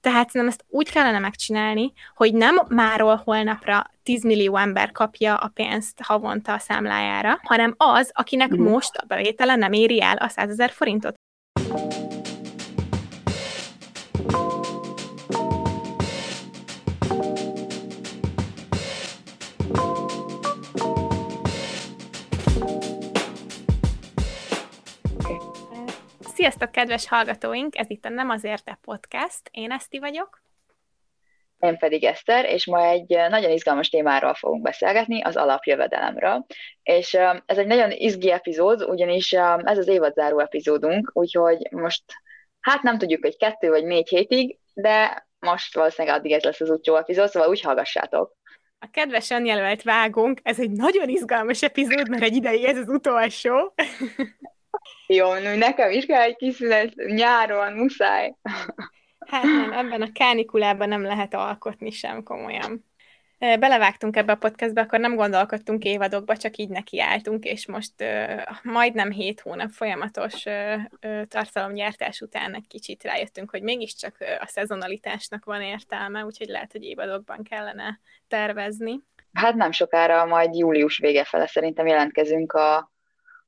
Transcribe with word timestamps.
Tehát 0.00 0.30
szerintem 0.30 0.48
ezt 0.48 0.64
úgy 0.68 0.90
kellene 0.90 1.18
megcsinálni, 1.18 1.92
hogy 2.14 2.34
nem 2.34 2.56
máról 2.68 3.22
holnapra 3.24 3.86
10 4.02 4.24
millió 4.24 4.56
ember 4.56 4.92
kapja 4.92 5.36
a 5.36 5.50
pénzt 5.54 6.00
havonta 6.02 6.52
a 6.52 6.58
számlájára, 6.58 7.40
hanem 7.42 7.74
az, 7.76 8.10
akinek 8.14 8.50
most 8.50 8.96
a 8.96 9.04
bevétele 9.06 9.54
nem 9.54 9.72
éri 9.72 10.02
el 10.02 10.16
a 10.16 10.28
100 10.28 10.50
ezer 10.50 10.70
forintot. 10.70 11.14
Sziasztok, 26.40 26.70
kedves 26.70 27.08
hallgatóink! 27.08 27.78
Ez 27.78 27.90
itt 27.90 28.04
a 28.04 28.08
Nem 28.08 28.30
azért 28.30 28.68
e 28.68 28.78
podcast. 28.82 29.40
Én 29.50 29.70
Eszti 29.70 29.98
vagyok. 29.98 30.42
Én 31.58 31.78
pedig 31.78 32.04
Eszter, 32.04 32.44
és 32.44 32.66
ma 32.66 32.84
egy 32.84 33.08
nagyon 33.08 33.50
izgalmas 33.50 33.88
témáról 33.88 34.34
fogunk 34.34 34.62
beszélgetni, 34.62 35.22
az 35.22 35.36
alapjövedelemről. 35.36 36.46
És 36.82 37.14
ez 37.46 37.58
egy 37.58 37.66
nagyon 37.66 37.90
izgi 37.90 38.30
epizód, 38.30 38.82
ugyanis 38.82 39.32
ez 39.62 39.78
az 39.78 39.88
évadzáró 39.88 40.38
epizódunk, 40.38 41.10
úgyhogy 41.14 41.68
most 41.70 42.04
hát 42.60 42.82
nem 42.82 42.98
tudjuk, 42.98 43.22
hogy 43.22 43.36
kettő 43.36 43.68
vagy 43.68 43.84
négy 43.84 44.08
hétig, 44.08 44.58
de 44.74 45.26
most 45.38 45.74
valószínűleg 45.74 46.16
addig 46.18 46.32
ez 46.32 46.42
lesz 46.42 46.60
az 46.60 46.70
utolsó 46.70 47.00
epizód, 47.00 47.28
szóval 47.28 47.48
úgy 47.48 47.60
hallgassátok. 47.60 48.36
A 48.78 48.90
kedvesen 48.90 49.46
jelölt 49.46 49.82
vágunk, 49.82 50.40
ez 50.42 50.60
egy 50.60 50.70
nagyon 50.70 51.08
izgalmas 51.08 51.62
epizód, 51.62 52.08
mert 52.08 52.22
egy 52.22 52.36
ideig 52.36 52.64
ez 52.64 52.76
az 52.76 52.88
utolsó. 52.88 53.72
Jó, 55.06 55.34
nekem 55.56 55.90
is 55.90 56.06
kell 56.06 56.20
egy 56.20 56.36
kis 56.36 56.54
szünet 56.54 56.94
nyáron, 56.94 57.72
muszáj. 57.72 58.34
Hát 59.26 59.42
nem, 59.42 59.72
ebben 59.72 60.02
a 60.02 60.12
kánikulában 60.12 60.88
nem 60.88 61.02
lehet 61.02 61.34
alkotni 61.34 61.90
sem 61.90 62.22
komolyan. 62.22 62.88
Belevágtunk 63.38 64.16
ebbe 64.16 64.32
a 64.32 64.36
podcastbe, 64.36 64.80
akkor 64.80 65.00
nem 65.00 65.14
gondolkodtunk 65.14 65.84
évadokba, 65.84 66.36
csak 66.36 66.56
így 66.56 66.68
nekiálltunk, 66.68 67.44
és 67.44 67.66
most 67.66 67.92
uh, 67.98 68.42
majdnem 68.62 69.10
hét 69.10 69.40
hónap 69.40 69.70
folyamatos 69.70 70.44
uh, 70.44 70.74
uh, 71.02 71.22
tartalomgyártás 71.22 72.20
után 72.20 72.54
egy 72.54 72.66
kicsit 72.68 73.02
rájöttünk, 73.02 73.50
hogy 73.50 73.62
mégiscsak 73.62 74.16
a 74.40 74.46
szezonalitásnak 74.46 75.44
van 75.44 75.62
értelme, 75.62 76.24
úgyhogy 76.24 76.48
lehet, 76.48 76.72
hogy 76.72 76.82
évadokban 76.82 77.42
kellene 77.42 78.00
tervezni. 78.28 79.00
Hát 79.32 79.54
nem 79.54 79.72
sokára, 79.72 80.24
majd 80.24 80.54
július 80.54 80.98
vége 80.98 81.24
fele 81.24 81.46
szerintem 81.46 81.86
jelentkezünk 81.86 82.52
a 82.52 82.89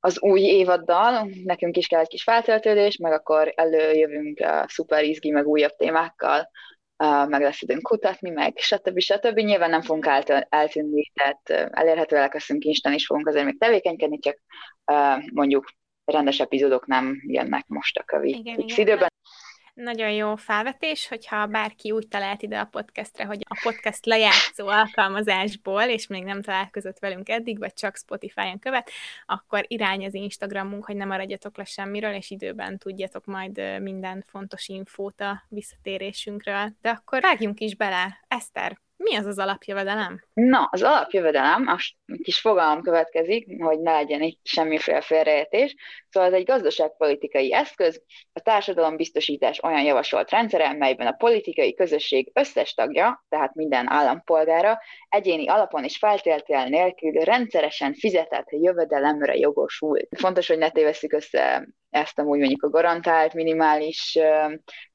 az 0.04 0.20
új 0.20 0.40
évaddal, 0.40 1.30
nekünk 1.44 1.76
is 1.76 1.86
kell 1.86 2.00
egy 2.00 2.08
kis 2.08 2.22
feltöltődés, 2.22 2.96
meg 2.96 3.12
akkor 3.12 3.52
előjövünk 3.56 4.40
uh, 4.40 4.66
szuper 4.66 5.04
izgi, 5.04 5.30
meg 5.30 5.46
újabb 5.46 5.76
témákkal, 5.76 6.50
uh, 7.04 7.28
meg 7.28 7.40
lesz 7.40 7.62
időnk 7.62 7.82
kutatni, 7.82 8.30
meg 8.30 8.56
stb. 8.56 8.98
stb. 8.98 9.38
Nyilván 9.38 9.70
nem 9.70 9.82
fogunk 9.82 10.06
eltűnni, 10.48 11.12
tehát 11.14 11.40
uh, 11.50 11.80
elérhetőek 11.80 12.32
leszünk, 12.32 12.64
Instán 12.64 12.92
is 12.92 13.06
fogunk 13.06 13.28
azért 13.28 13.44
még 13.44 13.58
tevékenykedni, 13.58 14.18
csak 14.18 14.38
uh, 14.92 15.30
mondjuk 15.32 15.64
rendes 16.04 16.40
epizódok 16.40 16.86
nem 16.86 17.22
jönnek 17.26 17.66
most 17.66 17.98
a 17.98 18.02
kövi 18.02 18.28
igen, 18.28 18.58
igen. 18.58 18.78
időben. 18.78 19.12
Nagyon 19.74 20.10
jó 20.10 20.36
felvetés, 20.36 21.08
hogyha 21.08 21.46
bárki 21.46 21.90
úgy 21.90 22.08
talált 22.08 22.42
ide 22.42 22.58
a 22.58 22.64
podcastre, 22.64 23.24
hogy 23.24 23.44
a 23.48 23.60
podcast 23.62 24.06
lejátszó 24.06 24.66
alkalmazásból, 24.66 25.82
és 25.82 26.06
még 26.06 26.24
nem 26.24 26.42
találkozott 26.42 26.98
velünk 26.98 27.28
eddig, 27.28 27.58
vagy 27.58 27.72
csak 27.72 27.96
Spotify-on 27.96 28.58
követ, 28.58 28.90
akkor 29.26 29.64
irány 29.68 30.04
az 30.04 30.14
Instagramunk, 30.14 30.84
hogy 30.84 30.96
nem 30.96 31.08
maradjatok 31.08 31.56
le 31.56 31.64
semmiről, 31.64 32.14
és 32.14 32.30
időben 32.30 32.78
tudjatok 32.78 33.24
majd 33.24 33.80
minden 33.80 34.24
fontos 34.26 34.68
infót 34.68 35.20
a 35.20 35.42
visszatérésünkről. 35.48 36.72
De 36.80 36.90
akkor 36.90 37.20
vágjunk 37.20 37.60
is 37.60 37.76
bele. 37.76 38.24
Eszter, 38.28 38.78
mi 39.02 39.16
az 39.16 39.26
az 39.26 39.38
alapjövedelem? 39.38 40.24
Na, 40.32 40.68
az 40.70 40.82
alapjövedelem, 40.82 41.66
a 41.66 41.76
kis 42.22 42.40
fogalom 42.40 42.82
következik, 42.82 43.62
hogy 43.62 43.80
ne 43.80 43.92
legyen 43.92 44.22
itt 44.22 44.40
semmiféle 44.42 45.00
félreértés. 45.00 45.74
Szóval 46.08 46.28
ez 46.28 46.34
egy 46.34 46.44
gazdaságpolitikai 46.44 47.54
eszköz, 47.54 48.02
a 48.32 48.40
társadalombiztosítás 48.40 49.62
olyan 49.62 49.82
javasolt 49.82 50.30
rendszere, 50.30 50.72
melyben 50.72 51.06
a 51.06 51.12
politikai 51.12 51.74
közösség 51.74 52.30
összes 52.34 52.74
tagja, 52.74 53.24
tehát 53.28 53.54
minden 53.54 53.90
állampolgára 53.90 54.78
egyéni 55.08 55.48
alapon 55.48 55.84
és 55.84 55.96
feltétel 55.96 56.68
nélkül 56.68 57.12
rendszeresen 57.12 57.94
fizetett 57.94 58.46
jövedelemre 58.50 59.34
jogosult. 59.36 60.08
Fontos, 60.16 60.48
hogy 60.48 60.58
ne 60.58 60.70
tévesszük 60.70 61.12
össze 61.12 61.68
ezt 61.92 62.18
amúgy 62.18 62.38
mondjuk 62.38 62.62
a 62.62 62.70
garantált 62.70 63.34
minimális 63.34 64.18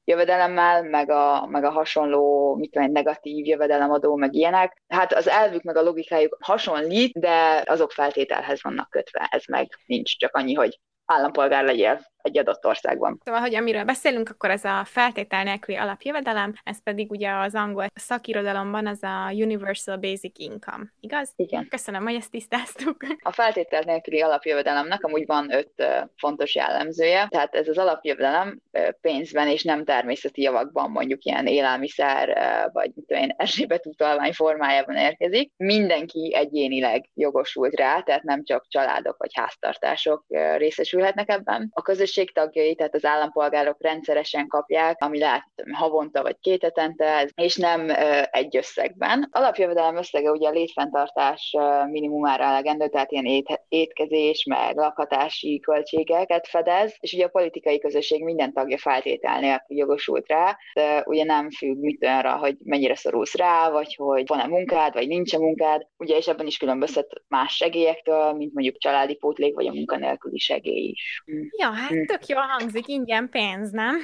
jövedelemmel, 0.04 0.82
meg 0.82 1.10
a, 1.10 1.46
meg 1.46 1.64
a 1.64 1.70
hasonló, 1.70 2.54
mit 2.54 2.70
tudom, 2.70 2.92
negatív 2.92 3.46
jövedelemadó, 3.46 4.16
meg 4.16 4.34
ilyenek. 4.34 4.82
Hát 4.88 5.12
az 5.12 5.28
elvük 5.28 5.62
meg 5.62 5.76
a 5.76 5.82
logikájuk 5.82 6.36
hasonlít, 6.40 7.18
de 7.18 7.62
azok 7.66 7.92
feltételhez 7.92 8.62
vannak 8.62 8.90
kötve, 8.90 9.28
ez 9.30 9.42
meg 9.48 9.68
nincs, 9.86 10.18
csak 10.18 10.34
annyi, 10.34 10.54
hogy 10.54 10.80
állampolgár 11.04 11.64
legyél 11.64 12.00
egy 12.22 12.38
adott 12.38 12.66
országban. 12.66 13.20
Szóval, 13.24 13.40
hogy 13.40 13.54
amiről 13.54 13.84
beszélünk, 13.84 14.28
akkor 14.28 14.50
ez 14.50 14.64
a 14.64 14.84
feltétel 14.84 15.42
nélküli 15.42 15.76
alapjövedelem, 15.76 16.54
ez 16.64 16.82
pedig 16.82 17.10
ugye 17.10 17.30
az 17.30 17.54
angol 17.54 17.86
szakirodalomban 17.94 18.86
az 18.86 19.02
a 19.02 19.30
Universal 19.32 19.96
Basic 19.96 20.38
Income, 20.38 20.84
igaz? 21.00 21.32
Igen. 21.36 21.66
Köszönöm, 21.70 22.02
hogy 22.02 22.14
ezt 22.14 22.30
tisztáztuk. 22.30 22.96
A 23.22 23.32
feltétel 23.32 23.82
nélküli 23.84 24.20
alapjövedelemnek 24.20 25.04
amúgy 25.04 25.26
van 25.26 25.52
öt 25.52 25.72
fontos 26.16 26.54
jellemzője, 26.54 27.26
tehát 27.30 27.54
ez 27.54 27.68
az 27.68 27.78
alapjövedelem 27.78 28.60
pénzben 29.00 29.48
és 29.48 29.62
nem 29.62 29.84
természeti 29.84 30.42
javakban, 30.42 30.90
mondjuk 30.90 31.24
ilyen 31.24 31.46
élelmiszer, 31.46 32.28
vagy 32.72 32.90
mit 32.94 33.06
tudom 33.06 33.22
én, 33.22 33.34
Erzsébet 33.36 33.86
utalvány 33.86 34.32
formájában 34.32 34.96
érkezik. 34.96 35.52
Mindenki 35.56 36.34
egyénileg 36.34 37.08
jogosult 37.14 37.74
rá, 37.74 38.00
tehát 38.00 38.22
nem 38.22 38.44
csak 38.44 38.66
családok 38.68 39.16
vagy 39.18 39.30
háztartások 39.34 40.24
részesülhetnek 40.56 41.28
ebben. 41.28 41.70
A 41.74 41.82
közös 41.82 42.07
közösség 42.08 42.32
tagjai, 42.32 42.74
tehát 42.74 42.94
az 42.94 43.04
állampolgárok 43.04 43.76
rendszeresen 43.80 44.46
kapják, 44.46 45.02
ami 45.02 45.18
lehet 45.18 45.44
havonta 45.72 46.22
vagy 46.22 46.36
két 46.40 46.62
hetente, 46.62 47.30
és 47.34 47.56
nem 47.56 47.90
egy 48.30 48.56
összegben. 48.56 49.28
Alapjövedelem 49.30 49.96
összege 49.96 50.30
ugye 50.30 50.48
a 50.48 50.52
létfenntartás 50.52 51.56
minimumára 51.90 52.44
elegendő, 52.44 52.88
tehát 52.88 53.12
ilyen 53.12 53.24
ét, 53.24 53.60
étkezés, 53.68 54.44
meg 54.44 54.76
lakhatási 54.76 55.60
költségeket 55.60 56.46
fedez, 56.48 56.96
és 57.00 57.12
ugye 57.12 57.24
a 57.24 57.28
politikai 57.28 57.78
közösség 57.78 58.24
minden 58.24 58.52
tagja 58.52 58.78
feltétel 58.78 59.40
nélkül 59.40 59.76
jogosult 59.76 60.28
rá, 60.28 60.56
de 60.74 61.02
ugye 61.06 61.24
nem 61.24 61.50
függ 61.50 61.76
mit 61.78 62.04
arra, 62.04 62.36
hogy 62.36 62.56
mennyire 62.64 62.94
szorulsz 62.94 63.34
rá, 63.34 63.70
vagy 63.70 63.94
hogy 63.94 64.26
van-e 64.26 64.46
munkád, 64.46 64.92
vagy 64.92 65.08
nincs 65.08 65.34
-e 65.34 65.38
munkád, 65.38 65.86
ugye 65.96 66.16
és 66.16 66.26
ebben 66.28 66.46
is 66.46 66.56
különbözhet 66.56 67.22
más 67.28 67.54
segélyektől, 67.54 68.32
mint 68.32 68.52
mondjuk 68.52 68.78
családi 68.78 69.14
pótlék, 69.14 69.54
vagy 69.54 69.66
a 69.66 69.72
munkanélküli 69.72 70.38
segély 70.38 70.88
is. 70.88 71.24
Ja, 71.58 71.70
hát. 71.70 71.90
Tök 72.06 72.26
jól 72.26 72.42
hangzik, 72.42 72.88
ingyen 72.88 73.28
pénz, 73.28 73.70
nem? 73.70 73.96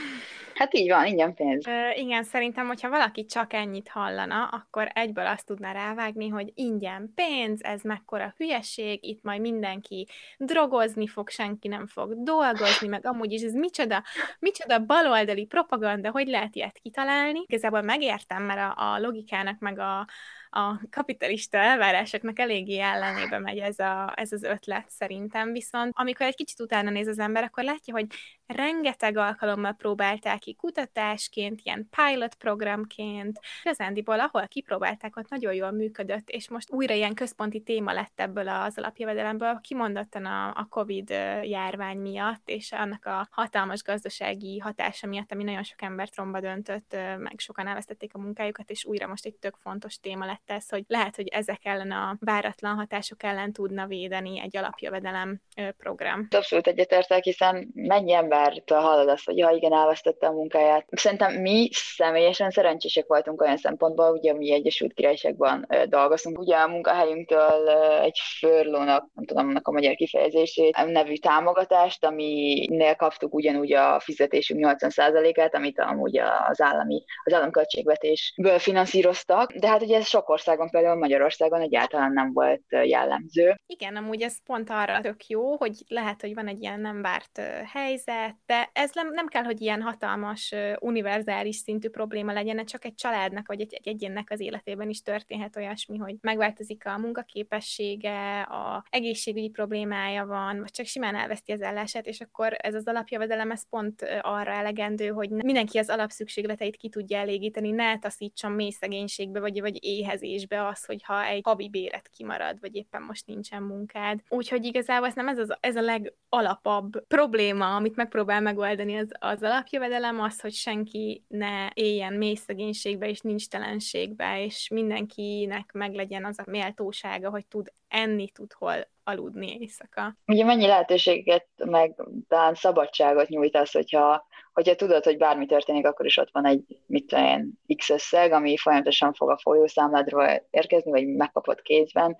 Hát 0.54 0.74
így 0.74 0.88
van, 0.88 1.06
ingyen 1.06 1.34
pénz. 1.34 1.66
Ö, 1.66 1.90
igen, 1.94 2.24
szerintem, 2.24 2.66
hogyha 2.66 2.88
valaki 2.88 3.24
csak 3.24 3.52
ennyit 3.52 3.88
hallana, 3.88 4.44
akkor 4.44 4.88
egyből 4.92 5.26
azt 5.26 5.46
tudná 5.46 5.72
rávágni, 5.72 6.28
hogy 6.28 6.52
ingyen 6.54 7.12
pénz, 7.14 7.62
ez 7.62 7.82
mekkora 7.82 8.34
hülyeség, 8.36 9.04
itt 9.04 9.22
majd 9.22 9.40
mindenki 9.40 10.08
drogozni 10.38 11.06
fog, 11.06 11.28
senki 11.28 11.68
nem 11.68 11.86
fog 11.86 12.22
dolgozni, 12.22 12.88
meg 12.88 13.06
amúgy 13.06 13.32
is 13.32 13.42
ez 13.42 13.52
micsoda, 13.52 14.02
micsoda 14.38 14.78
baloldali 14.78 15.46
propaganda, 15.46 16.10
hogy 16.10 16.26
lehet 16.26 16.54
ilyet 16.54 16.78
kitalálni. 16.82 17.44
Igazából 17.46 17.82
megértem, 17.82 18.42
mert 18.42 18.76
a, 18.76 18.92
a 18.92 18.98
logikának, 18.98 19.58
meg 19.58 19.78
a, 19.78 20.06
a 20.54 20.80
kapitalista 20.90 21.58
elvárásoknak 21.58 22.38
eléggé 22.38 22.78
ellenébe 22.78 23.38
megy 23.38 23.58
ez, 23.58 23.78
a, 23.78 24.12
ez 24.16 24.32
az 24.32 24.42
ötlet 24.42 24.90
szerintem, 24.90 25.52
viszont 25.52 25.92
amikor 25.96 26.26
egy 26.26 26.34
kicsit 26.34 26.60
utána 26.60 26.90
néz 26.90 27.06
az 27.06 27.18
ember, 27.18 27.42
akkor 27.42 27.64
látja, 27.64 27.94
hogy 27.94 28.06
rengeteg 28.46 29.16
alkalommal 29.16 29.72
próbálták 29.72 30.38
ki 30.38 30.54
kutatásként, 30.54 31.60
ilyen 31.62 31.88
pilot 31.90 32.34
programként, 32.34 33.40
igazándiból 33.62 34.20
ahol 34.20 34.46
kipróbálták, 34.46 35.16
ott 35.16 35.28
nagyon 35.28 35.54
jól 35.54 35.70
működött, 35.70 36.28
és 36.28 36.48
most 36.48 36.70
újra 36.70 36.94
ilyen 36.94 37.14
központi 37.14 37.60
téma 37.60 37.92
lett 37.92 38.20
ebből 38.20 38.48
az 38.48 38.78
alapjövedelemből, 38.78 39.60
kimondottan 39.62 40.24
a, 40.24 40.48
a 40.48 40.66
COVID 40.70 41.10
járvány 41.42 41.98
miatt, 41.98 42.48
és 42.48 42.72
annak 42.72 43.06
a 43.06 43.28
hatalmas 43.30 43.82
gazdasági 43.82 44.58
hatása 44.58 45.06
miatt, 45.06 45.32
ami 45.32 45.42
nagyon 45.42 45.62
sok 45.62 45.82
embert 45.82 46.16
romba 46.16 46.40
döntött, 46.40 46.96
meg 47.18 47.34
sokan 47.36 47.66
elvesztették 47.66 48.14
a 48.14 48.18
munkájukat, 48.18 48.70
és 48.70 48.84
újra 48.84 49.06
most 49.06 49.26
egy 49.26 49.34
tök 49.34 49.56
fontos 49.56 50.00
téma 50.00 50.26
lett 50.26 50.50
ez, 50.50 50.68
hogy 50.68 50.84
lehet, 50.86 51.16
hogy 51.16 51.28
ezek 51.28 51.64
ellen 51.64 51.90
a 51.90 52.16
váratlan 52.20 52.74
hatások 52.76 53.22
ellen 53.22 53.52
tudna 53.52 53.86
védeni 53.86 54.40
egy 54.40 54.56
alapjövedelem 54.56 55.40
program. 55.76 56.26
Abszolút 56.30 56.66
egyetértek, 56.66 57.22
hiszen 57.22 57.70
mennyi 57.74 58.12
embert 58.34 58.70
hallod 58.70 59.08
azt, 59.08 59.24
hogy 59.24 59.36
ja, 59.36 59.50
igen, 59.50 59.72
elvesztette 59.72 60.26
a 60.26 60.32
munkáját. 60.32 60.86
Szerintem 60.90 61.34
mi 61.34 61.68
személyesen 61.72 62.50
szerencsések 62.50 63.06
voltunk 63.06 63.40
olyan 63.40 63.56
szempontból, 63.56 64.10
ugye 64.10 64.34
mi 64.34 64.52
Egyesült 64.52 64.92
Királyságban 64.92 65.66
dolgozunk. 65.88 66.38
Ugye 66.38 66.56
a 66.56 66.68
munkahelyünktől 66.68 67.68
egy 68.02 68.18
főrlónak, 68.38 69.08
nem 69.14 69.24
tudom 69.24 69.48
annak 69.48 69.68
a 69.68 69.72
magyar 69.72 69.94
kifejezését, 69.94 70.84
nevű 70.86 71.14
támogatást, 71.14 72.04
aminél 72.04 72.94
kaptuk 72.94 73.34
ugyanúgy 73.34 73.72
a 73.72 74.00
fizetésünk 74.00 74.76
80%-át, 74.78 75.54
amit 75.54 75.78
amúgy 75.78 76.18
az 76.48 76.60
állami, 76.60 77.04
az 77.24 77.32
államköltségvetésből 77.32 78.58
finanszíroztak, 78.58 79.52
de 79.52 79.68
hát 79.68 79.82
ugye 79.82 79.96
ez 79.96 80.06
sok 80.06 80.28
országon, 80.28 80.70
például 80.70 80.98
Magyarországon 80.98 81.60
egyáltalán 81.60 82.12
nem 82.12 82.32
volt 82.32 82.62
jellemző. 82.68 83.54
Igen, 83.66 83.96
amúgy 83.96 84.22
ez 84.22 84.42
pont 84.44 84.70
arra 84.70 85.00
tök 85.00 85.26
jó, 85.26 85.56
hogy 85.56 85.72
lehet, 85.88 86.20
hogy 86.20 86.34
van 86.34 86.48
egy 86.48 86.62
ilyen 86.62 86.80
nem 86.80 87.02
várt 87.02 87.40
helyzet, 87.72 88.23
de 88.46 88.70
ez 88.72 88.90
nem, 88.94 89.12
nem 89.12 89.26
kell, 89.26 89.42
hogy 89.42 89.60
ilyen 89.60 89.82
hatalmas, 89.82 90.54
univerzális 90.80 91.56
szintű 91.56 91.88
probléma 91.88 92.32
legyen, 92.32 92.66
csak 92.66 92.84
egy 92.84 92.94
családnak 92.94 93.46
vagy 93.46 93.60
egy, 93.60 93.74
egy 93.74 93.88
egyénnek 93.88 94.30
az 94.30 94.40
életében 94.40 94.88
is 94.88 95.02
történhet 95.02 95.56
olyasmi, 95.56 95.98
hogy 95.98 96.16
megváltozik 96.20 96.86
a 96.86 96.98
munkaképessége, 96.98 98.40
a 98.40 98.84
egészségügyi 98.90 99.48
problémája 99.48 100.26
van, 100.26 100.58
vagy 100.58 100.70
csak 100.70 100.86
simán 100.86 101.14
elveszti 101.14 101.52
az 101.52 101.60
ellását, 101.60 102.06
és 102.06 102.20
akkor 102.20 102.56
ez 102.56 102.74
az 102.74 102.86
alapjövedelem, 102.86 103.50
ez 103.50 103.68
pont 103.68 104.02
arra 104.20 104.52
elegendő, 104.52 105.08
hogy 105.08 105.30
mindenki 105.30 105.78
az 105.78 105.88
alapszükségleteit 105.88 106.76
ki 106.76 106.88
tudja 106.88 107.18
elégíteni, 107.18 107.70
ne 107.70 107.98
taszítson 107.98 108.52
mély 108.52 108.70
szegénységbe, 108.70 109.40
vagy, 109.40 109.60
vagy 109.60 109.84
éhezésbe 109.84 110.66
az, 110.66 110.84
hogyha 110.84 111.24
egy 111.24 111.40
havi 111.44 111.68
béret 111.68 112.08
kimarad, 112.08 112.60
vagy 112.60 112.74
éppen 112.74 113.02
most 113.02 113.26
nincsen 113.26 113.62
munkád. 113.62 114.20
Úgyhogy 114.28 114.64
igazából 114.64 115.06
ez 115.06 115.14
nem 115.14 115.28
ez, 115.28 115.38
az, 115.38 115.56
ez 115.60 115.76
a 115.76 115.80
legalapabb 115.80 117.06
probléma, 117.06 117.74
amit 117.74 117.96
megpróbál 118.14 118.40
megoldani 118.40 118.96
az, 118.96 119.08
az 119.18 119.42
alapjövedelem, 119.42 120.20
az, 120.20 120.40
hogy 120.40 120.52
senki 120.52 121.24
ne 121.28 121.68
éljen 121.72 122.12
mély 122.12 122.34
szegénységbe 122.34 123.08
és 123.08 123.20
nincs 123.20 123.48
telenségbe, 123.48 124.44
és 124.44 124.68
mindenkinek 124.68 125.72
meglegyen 125.72 126.24
az 126.24 126.38
a 126.38 126.50
méltósága, 126.50 127.30
hogy 127.30 127.46
tud 127.46 127.72
enni, 127.88 128.28
tud 128.28 128.52
hol 128.52 128.88
aludni 129.04 129.56
éjszaka. 129.60 130.16
Ugye 130.26 130.44
mennyi 130.44 130.66
lehetőséget, 130.66 131.46
meg 131.64 131.94
talán 132.28 132.54
szabadságot 132.54 133.28
nyújt 133.28 133.56
az, 133.56 133.70
hogyha, 133.70 134.26
hogyha 134.52 134.74
tudod, 134.74 135.04
hogy 135.04 135.16
bármi 135.16 135.46
történik, 135.46 135.86
akkor 135.86 136.06
is 136.06 136.16
ott 136.16 136.30
van 136.32 136.46
egy, 136.46 136.64
mit 136.86 137.06
tudom 137.06 137.52
X 137.76 137.90
összeg, 137.90 138.32
ami 138.32 138.56
folyamatosan 138.56 139.12
fog 139.12 139.30
a 139.30 139.38
folyószámládról 139.42 140.46
érkezni, 140.50 140.90
vagy 140.90 141.06
megkapod 141.06 141.60
kézben, 141.62 142.16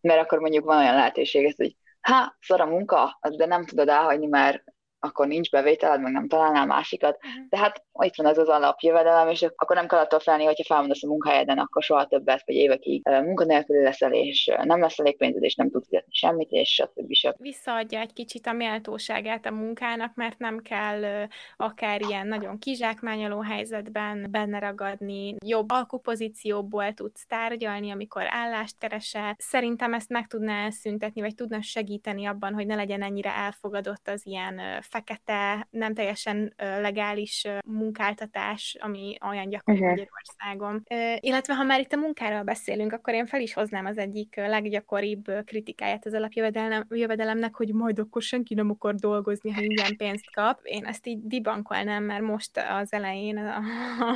mert 0.00 0.20
akkor 0.20 0.38
mondjuk 0.38 0.64
van 0.64 0.78
olyan 0.78 0.94
lehetőség, 0.94 1.54
hogy 1.56 1.76
ha, 2.00 2.36
szar 2.40 2.60
a 2.60 2.66
munka, 2.66 3.18
de 3.36 3.46
nem 3.46 3.64
tudod 3.64 3.88
elhagyni, 3.88 4.26
mert 4.26 4.64
akkor 5.00 5.26
nincs 5.26 5.50
bevételed, 5.50 6.00
meg 6.00 6.12
nem 6.12 6.28
találnál 6.28 6.66
másikat. 6.66 7.16
Uh-huh. 7.16 7.48
De 7.48 7.58
hát 7.58 7.84
itt 7.98 8.14
van 8.16 8.26
ez 8.26 8.38
az 8.38 8.48
alapjövedelem, 8.48 9.28
és 9.28 9.42
akkor 9.56 9.76
nem 9.76 9.86
kell 9.86 9.98
attól 9.98 10.20
félni, 10.20 10.44
hogyha 10.44 10.64
felmondasz 10.64 11.02
a 11.02 11.06
munkahelyeden, 11.06 11.58
akkor 11.58 11.82
soha 11.82 12.06
többet, 12.06 12.42
vagy 12.46 12.54
évekig 12.54 13.08
munkanélkül 13.08 13.82
leszel, 13.82 14.12
és 14.12 14.50
nem 14.62 14.80
lesz 14.80 14.98
elég 14.98 15.16
pénzed, 15.16 15.42
és 15.42 15.54
nem 15.54 15.70
tudsz 15.70 15.88
fizetni 15.88 16.12
semmit, 16.12 16.50
és 16.50 16.68
stb. 16.68 17.12
stb. 17.12 17.42
Visszaadja 17.42 18.00
egy 18.00 18.12
kicsit 18.12 18.46
a 18.46 18.52
méltóságát 18.52 19.46
a 19.46 19.50
munkának, 19.50 20.14
mert 20.14 20.38
nem 20.38 20.58
kell 20.58 21.26
akár 21.56 22.00
ilyen 22.02 22.26
nagyon 22.26 22.58
kizsákmányoló 22.58 23.40
helyzetben 23.40 24.26
benne 24.30 24.58
ragadni, 24.58 25.34
jobb 25.44 25.70
alkupozícióból 25.70 26.92
tudsz 26.92 27.26
tárgyalni, 27.26 27.90
amikor 27.90 28.22
állást 28.28 28.78
keresel. 28.78 29.34
Szerintem 29.38 29.94
ezt 29.94 30.08
meg 30.08 30.26
tudná 30.26 30.70
szüntetni, 30.70 31.20
vagy 31.20 31.34
tudna 31.34 31.62
segíteni 31.62 32.26
abban, 32.26 32.54
hogy 32.54 32.66
ne 32.66 32.74
legyen 32.74 33.02
ennyire 33.02 33.34
elfogadott 33.34 34.08
az 34.08 34.26
ilyen 34.26 34.60
fekete, 34.90 35.66
nem 35.70 35.94
teljesen 35.94 36.54
legális 36.56 37.46
munkáltatás, 37.66 38.76
ami 38.80 39.16
olyan 39.26 39.48
gyakori 39.48 39.78
uh-huh. 39.78 39.96
Magyarországon. 39.96 40.82
Illetve 41.20 41.54
ha 41.54 41.62
már 41.62 41.80
itt 41.80 41.92
a 41.92 41.96
munkáról 41.96 42.42
beszélünk, 42.42 42.92
akkor 42.92 43.14
én 43.14 43.26
fel 43.26 43.40
is 43.40 43.52
hoznám 43.52 43.86
az 43.86 43.98
egyik 43.98 44.36
leggyakoribb 44.36 45.24
kritikáját 45.44 46.06
az 46.06 46.14
alapjövedelemnek, 46.14 47.54
hogy 47.54 47.72
majd 47.72 47.98
akkor 47.98 48.22
senki 48.22 48.54
nem 48.54 48.70
akar 48.70 48.94
dolgozni, 48.94 49.50
ha 49.50 49.60
ingyen 49.60 49.96
pénzt 49.96 50.34
kap. 50.34 50.60
Én 50.62 50.84
ezt 50.84 51.06
így 51.06 51.26
dibankolnám, 51.26 52.04
mert 52.04 52.22
most 52.22 52.50
az 52.68 52.92
elején 52.92 53.36
a, 53.38 53.56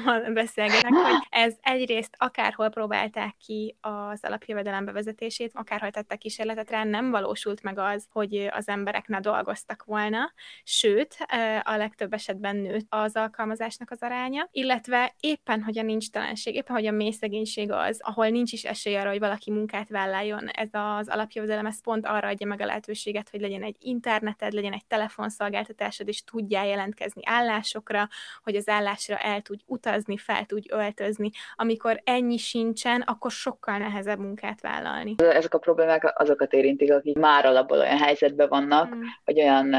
a 0.07 0.31
beszélgetek, 0.33 0.93
hogy 0.93 1.27
ez 1.29 1.57
egyrészt 1.61 2.15
akárhol 2.19 2.69
próbálták 2.69 3.37
ki 3.37 3.77
az 3.81 4.21
alapjövedelem 4.23 4.85
bevezetését, 4.85 5.51
akárhol 5.55 5.91
tettek 5.91 6.19
kísérletet 6.19 6.71
rá, 6.71 6.85
nem 6.85 7.11
valósult 7.11 7.63
meg 7.63 7.79
az, 7.79 8.07
hogy 8.11 8.49
az 8.51 8.69
emberek 8.69 9.09
ne 9.09 9.21
dolgoztak 9.21 9.85
volna, 9.85 10.33
sőt, 10.65 11.17
a 11.63 11.77
legtöbb 11.77 12.13
esetben 12.13 12.57
nőtt 12.57 12.87
az 12.89 13.17
alkalmazásnak 13.17 13.91
az 13.91 14.03
aránya, 14.03 14.49
illetve 14.51 15.15
éppen, 15.21 15.63
hogy 15.63 15.79
a 15.79 15.83
nincs 15.83 16.11
talenség, 16.11 16.55
éppen, 16.55 16.77
hogy 16.77 16.87
a 16.87 16.91
mély 16.91 17.11
szegénység 17.11 17.71
az, 17.71 18.01
ahol 18.03 18.29
nincs 18.29 18.53
is 18.53 18.65
esély 18.65 18.97
arra, 18.97 19.09
hogy 19.09 19.19
valaki 19.19 19.51
munkát 19.51 19.89
vállaljon, 19.89 20.49
ez 20.49 20.69
az 20.73 21.09
alapjövedelem, 21.09 21.67
ez 21.67 21.83
pont 21.83 22.07
arra 22.07 22.29
adja 22.29 22.47
meg 22.47 22.61
a 22.61 22.67
lehetőséget, 22.67 23.29
hogy 23.31 23.41
legyen 23.41 23.63
egy 23.63 23.77
interneted, 23.79 24.53
legyen 24.53 24.73
egy 24.73 24.87
telefonszolgáltatásod, 24.87 26.09
és 26.09 26.25
tudjál 26.25 26.67
jelentkezni 26.67 27.23
állásokra, 27.25 28.09
hogy 28.43 28.57
az 28.57 28.69
állásra 28.69 29.17
el 29.17 29.41
tudj 29.41 29.63
utazni, 29.67 30.17
fel 30.17 30.45
tudj 30.45 30.69
öltözni. 30.71 31.31
Amikor 31.55 32.01
ennyi 32.05 32.37
sincsen, 32.37 33.01
akkor 33.01 33.31
sokkal 33.31 33.79
nehezebb 33.79 34.19
munkát 34.19 34.61
vállalni. 34.61 35.15
Ezek 35.19 35.55
a 35.55 35.59
problémák 35.59 36.21
azokat 36.21 36.53
érintik, 36.53 36.93
akik 36.93 37.19
már 37.19 37.45
alapból 37.45 37.79
olyan 37.79 37.99
helyzetben 37.99 38.49
vannak, 38.49 38.93
hmm. 38.93 39.03
hogy 39.25 39.41
olyan 39.41 39.75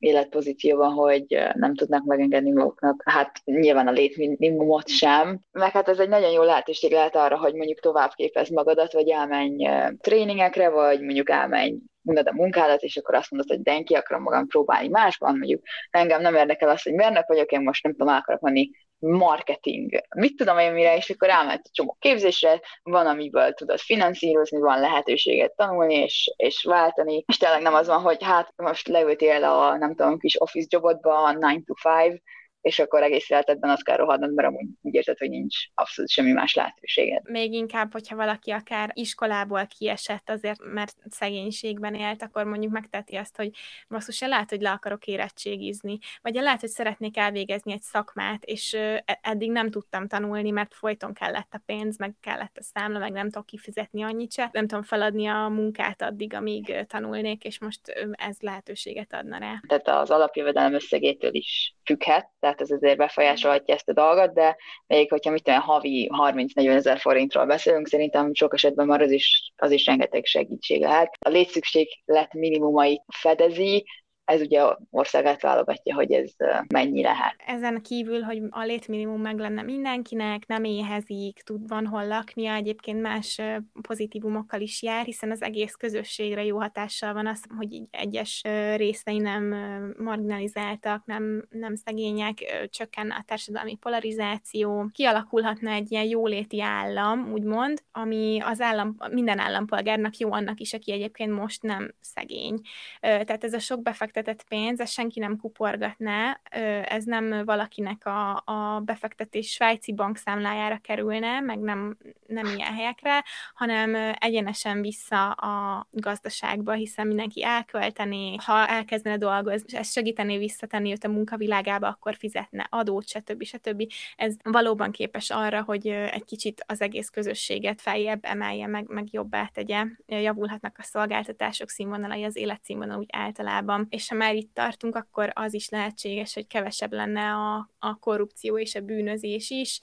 életpozícióban, 0.00 0.92
hogy 0.92 1.24
nem 1.54 1.74
tudnak 1.74 2.04
megengedni 2.04 2.50
maguknak, 2.50 3.02
hát 3.04 3.40
nyilván 3.44 3.86
a 3.86 3.90
létminimumot 3.90 4.88
sem, 4.88 5.40
meg 5.52 5.70
hát 5.70 5.88
ez 5.88 5.98
egy 5.98 6.08
nagyon 6.08 6.30
jó 6.30 6.42
lehetőség 6.42 6.92
lehet 6.92 7.16
arra, 7.16 7.38
hogy 7.38 7.54
mondjuk 7.54 7.80
tovább 7.80 8.12
képez 8.14 8.48
magadat, 8.48 8.92
vagy 8.92 9.08
elmenj 9.08 9.68
tréningekre, 10.00 10.68
vagy 10.68 11.00
mondjuk 11.00 11.30
elmenj 11.30 11.74
mondod 12.02 12.26
a 12.26 12.32
munkádat, 12.32 12.82
és 12.82 12.96
akkor 12.96 13.14
azt 13.14 13.30
mondod, 13.30 13.48
hogy 13.48 13.62
de 13.62 13.74
én 13.74 13.84
ki 13.84 13.94
akarom 13.94 14.22
magam 14.22 14.46
próbálni 14.46 14.88
másban, 14.88 15.36
mondjuk. 15.36 15.62
Engem 15.90 16.20
nem 16.20 16.34
érdekel 16.34 16.68
az, 16.68 16.82
hogy 16.82 16.92
mérnök 16.92 17.26
vagyok, 17.26 17.52
én 17.52 17.60
most 17.60 17.82
nem 17.82 17.92
tudom, 17.92 18.08
el 18.08 18.18
akarok 18.20 18.40
menni 18.40 18.70
marketing, 19.00 20.00
mit 20.16 20.36
tudom 20.36 20.58
én 20.58 20.72
mire, 20.72 20.96
és 20.96 21.10
akkor 21.10 21.28
elment 21.28 21.60
egy 21.64 21.72
csomó 21.72 21.96
képzésre, 21.98 22.60
van, 22.82 23.06
amiből 23.06 23.52
tudod 23.52 23.78
finanszírozni, 23.78 24.58
van 24.58 24.80
lehetőséget 24.80 25.56
tanulni 25.56 25.94
és, 25.94 26.32
és 26.36 26.64
váltani, 26.64 27.24
és 27.26 27.36
tényleg 27.36 27.62
nem 27.62 27.74
az 27.74 27.86
van, 27.86 28.00
hogy 28.00 28.22
hát 28.22 28.52
most 28.56 28.88
leültél 28.88 29.44
a, 29.44 29.76
nem 29.76 29.94
tudom, 29.94 30.18
kis 30.18 30.40
office 30.40 30.68
jobodba, 30.70 31.32
9 31.38 31.64
to 31.66 31.74
5, 32.08 32.22
és 32.60 32.78
akkor 32.78 33.02
egész 33.02 33.30
életedben 33.30 33.70
azt 33.70 33.84
kell 33.84 33.96
rohadnod, 33.96 34.34
mert 34.34 34.48
amúgy 34.48 34.66
úgy 34.80 34.94
érzed, 34.94 35.18
hogy 35.18 35.30
nincs 35.30 35.56
abszolút 35.74 36.10
semmi 36.10 36.32
más 36.32 36.54
lehetőséged. 36.54 37.30
Még 37.30 37.52
inkább, 37.52 37.92
hogyha 37.92 38.16
valaki 38.16 38.50
akár 38.50 38.90
iskolából 38.92 39.66
kiesett 39.66 40.30
azért, 40.30 40.60
mert 40.72 40.94
szegénységben 41.08 41.94
élt, 41.94 42.22
akkor 42.22 42.44
mondjuk 42.44 42.72
megteti 42.72 43.16
azt, 43.16 43.36
hogy 43.36 43.50
basszus, 43.88 44.20
lehet, 44.20 44.50
hogy 44.50 44.60
le 44.60 44.70
akarok 44.70 45.06
érettségizni, 45.06 45.98
vagy 46.22 46.34
lehet, 46.34 46.60
hogy 46.60 46.68
szeretnék 46.68 47.16
elvégezni 47.16 47.72
egy 47.72 47.82
szakmát, 47.82 48.44
és 48.44 48.72
e-, 48.74 49.18
eddig 49.22 49.50
nem 49.50 49.70
tudtam 49.70 50.08
tanulni, 50.08 50.50
mert 50.50 50.74
folyton 50.74 51.14
kellett 51.14 51.54
a 51.54 51.62
pénz, 51.66 51.98
meg 51.98 52.14
kellett 52.20 52.56
a 52.56 52.62
számla, 52.62 52.98
meg 52.98 53.12
nem 53.12 53.30
tudok 53.30 53.46
kifizetni 53.46 54.02
annyit 54.02 54.32
se, 54.32 54.48
nem 54.52 54.66
tudom 54.66 54.82
feladni 54.82 55.26
a 55.26 55.48
munkát 55.48 56.02
addig, 56.02 56.34
amíg 56.34 56.84
tanulnék, 56.86 57.44
és 57.44 57.58
most 57.58 57.80
ez 58.12 58.36
lehetőséget 58.40 59.12
adna 59.12 59.38
rá. 59.38 59.60
Tehát 59.68 59.88
az 59.88 60.10
alapjövedelem 60.10 60.74
összegétől 60.74 61.34
is 61.34 61.74
függhet, 61.84 62.30
tehát 62.50 62.60
ez 62.60 62.70
azért 62.70 62.96
befolyásolhatja 62.96 63.74
ezt 63.74 63.88
a 63.88 63.92
dolgot, 63.92 64.32
de 64.34 64.56
még 64.86 65.10
hogyha 65.10 65.30
mit 65.30 65.42
tudom, 65.42 65.60
havi 65.60 66.10
30-40 66.22 66.68
ezer 66.68 66.98
forintról 66.98 67.46
beszélünk, 67.46 67.88
szerintem 67.88 68.34
sok 68.34 68.54
esetben 68.54 68.86
már 68.86 69.00
az 69.00 69.10
is, 69.10 69.52
az 69.56 69.70
is 69.70 69.86
rengeteg 69.86 70.24
segítség 70.24 70.80
lehet. 70.80 71.16
A 71.18 71.28
létszükséglet 71.28 72.32
minimumait 72.32 73.02
fedezi, 73.16 73.84
ez 74.30 74.40
ugye 74.40 74.62
országát 74.90 75.42
válogatja, 75.42 75.94
hogy 75.94 76.12
ez 76.12 76.32
mennyi 76.68 77.02
lehet. 77.02 77.34
Ezen 77.46 77.82
kívül, 77.82 78.20
hogy 78.20 78.42
a 78.50 78.62
létminimum 78.62 79.20
meg 79.20 79.38
lenne 79.38 79.62
mindenkinek, 79.62 80.46
nem 80.46 80.64
éhezik, 80.64 81.42
tud 81.42 81.68
van 81.68 81.86
hol 81.86 82.06
laknia, 82.06 82.54
egyébként 82.54 83.00
más 83.00 83.40
pozitívumokkal 83.82 84.60
is 84.60 84.82
jár, 84.82 85.04
hiszen 85.04 85.30
az 85.30 85.42
egész 85.42 85.74
közösségre 85.74 86.44
jó 86.44 86.58
hatással 86.60 87.12
van 87.12 87.26
az, 87.26 87.44
hogy 87.56 87.82
egyes 87.90 88.42
részei 88.76 89.18
nem 89.18 89.54
marginalizáltak, 89.98 91.06
nem, 91.06 91.46
nem 91.50 91.74
szegények, 91.74 92.68
csökken 92.70 93.10
a 93.10 93.22
társadalmi 93.26 93.74
polarizáció, 93.74 94.90
kialakulhatna 94.92 95.70
egy 95.70 95.92
ilyen 95.92 96.04
jóléti 96.04 96.60
állam, 96.60 97.32
úgymond, 97.32 97.82
ami 97.92 98.38
az 98.40 98.60
állam, 98.60 98.96
minden 99.10 99.38
állampolgárnak 99.38 100.16
jó 100.16 100.32
annak 100.32 100.60
is, 100.60 100.72
aki 100.72 100.92
egyébként 100.92 101.32
most 101.32 101.62
nem 101.62 101.94
szegény. 102.00 102.60
Tehát 103.00 103.44
ez 103.44 103.52
a 103.52 103.58
sok 103.58 103.82
befektetés 103.82 104.18
befektetett 104.22 104.48
pénz, 104.48 104.80
ez 104.80 104.90
senki 104.90 105.20
nem 105.20 105.36
kuporgatná, 105.36 106.40
ez 106.84 107.04
nem 107.04 107.44
valakinek 107.44 108.06
a, 108.06 108.42
a 108.44 108.80
befektetés 108.84 109.50
svájci 109.50 109.92
bankszámlájára 109.92 110.78
kerülne, 110.78 111.40
meg 111.40 111.58
nem, 111.58 111.96
nem 112.26 112.46
ilyen 112.46 112.74
helyekre, 112.74 113.24
hanem 113.54 114.14
egyenesen 114.18 114.80
vissza 114.80 115.30
a 115.30 115.86
gazdaságba, 115.90 116.72
hiszen 116.72 117.06
mindenki 117.06 117.44
elköltené, 117.44 118.36
ha 118.44 118.66
elkezdene 118.66 119.16
dolgozni, 119.16 119.78
ez 119.78 119.90
segítené 119.90 120.38
visszatenni 120.38 120.92
őt 120.92 121.04
a 121.04 121.08
munkavilágába, 121.08 121.88
akkor 121.88 122.14
fizetne 122.14 122.66
adót, 122.70 123.08
stb. 123.08 123.42
stb. 123.42 123.92
Ez 124.16 124.34
valóban 124.42 124.90
képes 124.90 125.30
arra, 125.30 125.62
hogy 125.62 125.86
egy 125.86 126.24
kicsit 126.24 126.64
az 126.66 126.80
egész 126.80 127.08
közösséget 127.08 127.80
feljebb 127.80 128.20
emelje, 128.22 128.66
meg, 128.66 128.84
meg 128.88 129.12
jobbá 129.12 129.50
tegye, 129.52 129.84
javulhatnak 130.06 130.76
a 130.78 130.82
szolgáltatások 130.82 131.68
színvonalai, 131.68 132.24
az 132.24 132.36
életszínvonal 132.36 132.98
úgy 132.98 133.08
általában. 133.12 133.86
És 133.90 133.99
ha 134.08 134.14
már 134.14 134.34
itt 134.34 134.54
tartunk, 134.54 134.96
akkor 134.96 135.30
az 135.34 135.54
is 135.54 135.68
lehetséges, 135.68 136.34
hogy 136.34 136.46
kevesebb 136.46 136.92
lenne 136.92 137.32
a, 137.32 137.70
a 137.78 137.98
korrupció 137.98 138.58
és 138.58 138.74
a 138.74 138.80
bűnözés 138.80 139.50
is, 139.50 139.80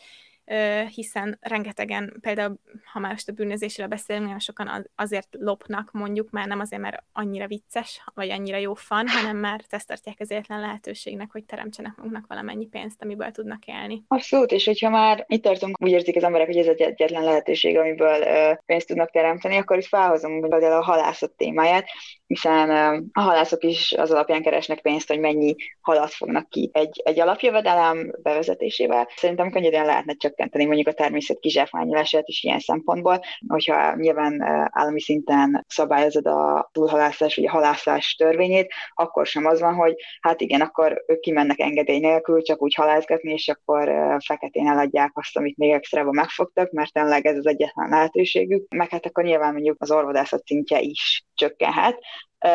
hiszen 0.89 1.37
rengetegen, 1.41 2.17
például 2.21 2.59
ha 2.93 2.99
már 2.99 3.11
most 3.11 3.29
a 3.29 3.31
bűnözésről 3.31 3.87
beszélünk, 3.87 4.25
nagyon 4.25 4.39
sokan 4.39 4.89
azért 4.95 5.27
lopnak 5.31 5.89
mondjuk, 5.91 6.29
már 6.29 6.47
nem 6.47 6.59
azért, 6.59 6.81
mert 6.81 7.03
annyira 7.13 7.47
vicces, 7.47 8.03
vagy 8.13 8.29
annyira 8.29 8.57
jó 8.57 8.73
fan, 8.73 9.07
hanem 9.17 9.37
már 9.37 9.61
ezt 9.69 9.87
tartják 9.87 10.15
az 10.19 10.31
életlen 10.31 10.59
lehetőségnek, 10.59 11.31
hogy 11.31 11.43
teremtsenek 11.43 11.95
maguknak 11.95 12.25
valamennyi 12.27 12.65
pénzt, 12.65 13.01
amiből 13.01 13.31
tudnak 13.31 13.65
élni. 13.65 14.03
Abszolút, 14.07 14.51
és 14.51 14.65
hogyha 14.65 14.89
már 14.89 15.25
itt 15.27 15.43
tartunk, 15.43 15.81
úgy 15.81 15.91
érzik 15.91 16.15
az 16.15 16.23
emberek, 16.23 16.47
hogy 16.47 16.57
ez 16.57 16.67
egy 16.67 16.81
egyetlen 16.81 17.23
lehetőség, 17.23 17.77
amiből 17.77 18.25
pénzt 18.65 18.87
tudnak 18.87 19.11
teremteni, 19.11 19.57
akkor 19.57 19.77
itt 19.77 19.85
felhozom 19.85 20.39
például 20.39 20.73
a 20.73 20.83
halászat 20.83 21.31
témáját, 21.31 21.85
hiszen 22.27 22.69
a 23.11 23.21
halászok 23.21 23.63
is 23.63 23.91
az 23.91 24.11
alapján 24.11 24.41
keresnek 24.41 24.81
pénzt, 24.81 25.07
hogy 25.07 25.19
mennyi 25.19 25.55
halat 25.81 26.13
fognak 26.13 26.49
ki 26.49 26.69
egy, 26.73 27.01
egy 27.03 27.19
alapjövedelem 27.19 28.11
bevezetésével. 28.23 29.07
Szerintem 29.15 29.51
könnyedén 29.51 29.85
lehetne 29.85 30.13
csökkenteni 30.37 30.65
mondjuk 30.65 30.87
a 30.87 30.91
természet 30.91 31.39
kizsákmányolását 31.39 32.27
is 32.27 32.43
ilyen 32.43 32.59
szempontból, 32.59 33.19
hogyha 33.47 33.95
nyilván 33.95 34.41
állami 34.71 35.01
szinten 35.01 35.65
szabályozod 35.67 36.25
a 36.25 36.69
túlhalászás 36.71 37.35
vagy 37.35 37.45
a 37.45 37.49
halászás 37.49 38.15
törvényét, 38.15 38.73
akkor 38.93 39.25
sem 39.25 39.45
az 39.45 39.59
van, 39.59 39.73
hogy 39.73 39.95
hát 40.21 40.41
igen, 40.41 40.61
akkor 40.61 41.03
ők 41.07 41.19
kimennek 41.19 41.59
engedély 41.59 41.99
nélkül, 41.99 42.41
csak 42.41 42.61
úgy 42.61 42.73
halászgatni, 42.73 43.31
és 43.31 43.47
akkor 43.47 43.91
feketén 44.25 44.67
eladják 44.67 45.11
azt, 45.13 45.37
amit 45.37 45.57
még 45.57 45.71
extrában 45.71 46.15
megfogtak, 46.15 46.71
mert 46.71 46.93
tényleg 46.93 47.25
ez 47.25 47.37
az 47.37 47.47
egyetlen 47.47 47.89
lehetőségük, 47.89 48.67
meg 48.69 48.89
hát 48.89 49.05
akkor 49.05 49.23
nyilván 49.23 49.53
mondjuk 49.53 49.75
az 49.79 49.91
orvodászat 49.91 50.45
szintje 50.45 50.79
is 50.79 51.25
csökkenhet. 51.33 51.97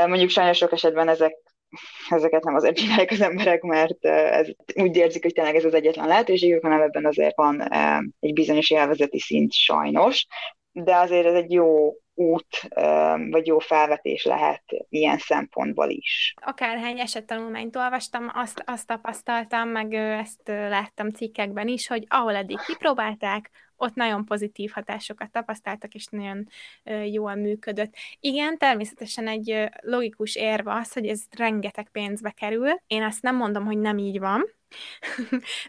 Mondjuk 0.06 0.30
sajnos 0.30 0.56
sok 0.56 0.72
esetben 0.72 1.08
ezek 1.08 1.34
ezeket 2.08 2.44
nem 2.44 2.54
azért 2.54 2.76
csinálják 2.76 3.10
az 3.10 3.20
emberek, 3.20 3.62
mert 3.62 4.04
ez, 4.04 4.48
úgy 4.74 4.96
érzik, 4.96 5.22
hogy 5.22 5.32
tényleg 5.32 5.54
ez 5.54 5.64
az 5.64 5.74
egyetlen 5.74 6.06
lehetőségük, 6.06 6.62
hanem 6.62 6.80
ebben 6.80 7.06
azért 7.06 7.36
van 7.36 7.72
egy 8.20 8.32
bizonyos 8.32 8.70
élvezeti 8.70 9.18
szint 9.18 9.52
sajnos, 9.52 10.26
de 10.72 10.96
azért 10.96 11.26
ez 11.26 11.34
egy 11.34 11.52
jó 11.52 11.96
út, 12.14 12.68
vagy 13.30 13.46
jó 13.46 13.58
felvetés 13.58 14.24
lehet 14.24 14.62
ilyen 14.88 15.18
szempontból 15.18 15.88
is. 15.88 16.34
Akárhány 16.40 17.00
esettanulmányt 17.00 17.76
olvastam, 17.76 18.30
azt, 18.34 18.62
azt 18.66 18.86
tapasztaltam, 18.86 19.68
meg 19.68 19.94
ezt 19.94 20.42
láttam 20.44 21.10
cikkekben 21.10 21.68
is, 21.68 21.86
hogy 21.86 22.04
ahol 22.08 22.34
eddig 22.34 22.58
kipróbálták, 22.66 23.50
ott 23.76 23.94
nagyon 23.94 24.24
pozitív 24.24 24.70
hatásokat 24.70 25.30
tapasztaltak, 25.30 25.94
és 25.94 26.06
nagyon 26.06 26.46
jól 27.04 27.34
működött. 27.34 27.94
Igen, 28.20 28.58
természetesen 28.58 29.28
egy 29.28 29.68
logikus 29.80 30.36
érve 30.36 30.72
az, 30.72 30.92
hogy 30.92 31.06
ez 31.06 31.22
rengeteg 31.36 31.88
pénzbe 31.92 32.30
kerül. 32.30 32.68
Én 32.86 33.02
azt 33.02 33.22
nem 33.22 33.36
mondom, 33.36 33.64
hogy 33.64 33.78
nem 33.78 33.98
így 33.98 34.18
van, 34.18 34.54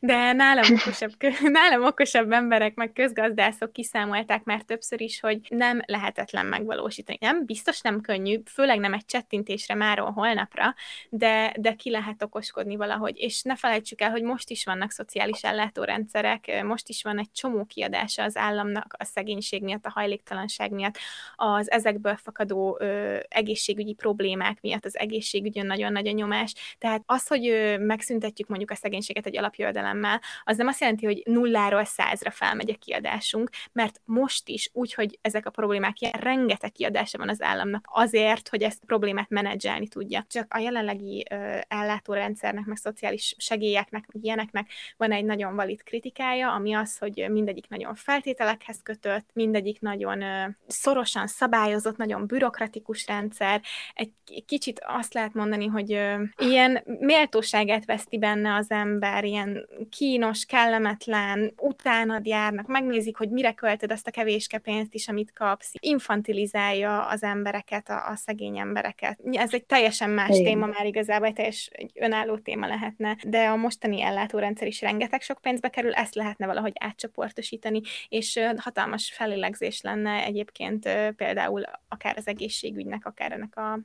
de 0.01 0.33
nálam 0.33 0.73
okosabb, 0.73 1.11
nálam 1.59 1.85
okosabb 1.85 2.31
emberek, 2.31 2.75
meg 2.75 2.93
közgazdászok 2.93 3.73
kiszámolták 3.73 4.43
már 4.43 4.61
többször 4.61 5.01
is, 5.01 5.19
hogy 5.19 5.39
nem 5.49 5.81
lehetetlen 5.85 6.45
megvalósítani. 6.45 7.17
Nem, 7.21 7.45
biztos 7.45 7.81
nem 7.81 8.01
könnyű, 8.01 8.39
főleg 8.45 8.79
nem 8.79 8.93
egy 8.93 9.05
csettintésre 9.05 9.75
máról 9.75 10.11
holnapra, 10.11 10.73
de, 11.09 11.53
de 11.59 11.73
ki 11.73 11.89
lehet 11.89 12.23
okoskodni 12.23 12.75
valahogy. 12.75 13.17
És 13.17 13.41
ne 13.41 13.55
felejtsük 13.55 14.01
el, 14.01 14.11
hogy 14.11 14.23
most 14.23 14.49
is 14.49 14.65
vannak 14.65 14.91
szociális 14.91 15.43
ellátórendszerek, 15.43 16.63
most 16.63 16.89
is 16.89 17.03
van 17.03 17.19
egy 17.19 17.31
csomó 17.31 17.65
kiadása 17.65 18.23
az 18.23 18.37
államnak 18.37 18.95
a 18.97 19.03
szegénység 19.03 19.63
miatt, 19.63 19.85
a 19.85 19.91
hajléktalanság 19.93 20.71
miatt, 20.71 20.97
az 21.35 21.71
ezekből 21.71 22.15
fakadó 22.15 22.77
ö, 22.79 23.17
egészségügyi 23.27 23.93
problémák 23.93 24.61
miatt, 24.61 24.85
az 24.85 24.97
egészségügyön 24.97 25.65
nagyon 25.65 25.91
nagy 25.91 26.07
a 26.07 26.11
nyomás. 26.11 26.53
Tehát 26.77 27.01
az, 27.05 27.27
hogy 27.27 27.47
ö, 27.47 27.77
megszüntetjük 27.77 28.47
mondjuk 28.47 28.71
a 28.71 28.75
szegénységet 28.93 29.25
egy 29.25 29.37
alapjövedelemmel, 29.37 30.21
az 30.43 30.57
nem 30.57 30.67
azt 30.67 30.79
jelenti, 30.79 31.05
hogy 31.05 31.21
nulláról 31.25 31.83
százra 31.83 32.31
felmegy 32.31 32.69
a 32.69 32.75
kiadásunk, 32.85 33.49
mert 33.71 34.01
most 34.05 34.47
is 34.47 34.69
úgy, 34.73 34.93
hogy 34.93 35.19
ezek 35.21 35.45
a 35.45 35.49
problémák 35.49 36.01
ilyen 36.01 36.19
rengeteg 36.19 36.71
kiadása 36.71 37.17
van 37.17 37.29
az 37.29 37.41
államnak 37.41 37.87
azért, 37.91 38.49
hogy 38.49 38.61
ezt 38.61 38.79
a 38.81 38.85
problémát 38.85 39.29
menedzselni 39.29 39.87
tudja. 39.87 40.25
Csak 40.29 40.53
a 40.53 40.57
jelenlegi 40.57 41.25
ö, 41.29 41.57
ellátórendszernek, 41.67 42.65
meg 42.65 42.77
szociális 42.77 43.35
segélyeknek, 43.37 44.05
ilyeneknek 44.21 44.71
van 44.97 45.11
egy 45.11 45.25
nagyon 45.25 45.55
valid 45.55 45.83
kritikája, 45.83 46.51
ami 46.51 46.73
az, 46.73 46.97
hogy 46.97 47.25
mindegyik 47.29 47.69
nagyon 47.69 47.95
feltételekhez 47.95 48.79
kötött, 48.83 49.29
mindegyik 49.33 49.79
nagyon 49.79 50.21
ö, 50.21 50.45
szorosan 50.67 51.27
szabályozott, 51.27 51.97
nagyon 51.97 52.27
bürokratikus 52.27 53.07
rendszer. 53.07 53.61
Egy 53.93 54.11
kicsit 54.45 54.81
azt 54.85 55.13
lehet 55.13 55.33
mondani, 55.33 55.65
hogy 55.65 55.93
ö, 55.93 56.23
ilyen 56.37 56.83
méltóságát 56.99 57.85
veszti 57.85 58.17
benne 58.17 58.55
az 58.55 58.71
ember, 58.83 59.23
ilyen 59.23 59.67
kínos, 59.89 60.45
kellemetlen, 60.45 61.53
utánad 61.57 62.25
járnak, 62.25 62.67
megnézik, 62.67 63.17
hogy 63.17 63.29
mire 63.29 63.53
költöd 63.53 63.91
azt 63.91 64.07
a 64.07 64.11
kevéske 64.11 64.57
pénzt 64.57 64.93
is, 64.93 65.07
amit 65.07 65.33
kapsz, 65.33 65.71
infantilizálja 65.79 67.05
az 67.05 67.23
embereket, 67.23 67.89
a, 67.89 68.07
a 68.09 68.15
szegény 68.15 68.57
embereket. 68.57 69.19
Ez 69.31 69.53
egy 69.53 69.65
teljesen 69.65 70.09
más 70.09 70.29
Igen. 70.29 70.43
téma 70.43 70.65
már 70.65 70.85
igazából, 70.85 71.27
egy 71.27 71.33
teljes 71.33 71.69
egy 71.71 71.91
önálló 71.95 72.37
téma 72.37 72.67
lehetne, 72.67 73.17
de 73.23 73.45
a 73.45 73.55
mostani 73.55 74.01
ellátórendszer 74.01 74.67
is 74.67 74.81
rengeteg 74.81 75.21
sok 75.21 75.41
pénzbe 75.41 75.69
kerül, 75.69 75.93
ezt 75.93 76.15
lehetne 76.15 76.45
valahogy 76.45 76.73
átcsoportosítani, 76.79 77.81
és 78.09 78.39
hatalmas 78.57 79.11
felélegzés 79.11 79.81
lenne 79.81 80.23
egyébként 80.23 80.89
például 81.15 81.63
akár 81.87 82.17
az 82.17 82.27
egészségügynek, 82.27 83.05
akár 83.05 83.31
ennek 83.31 83.57
a 83.57 83.79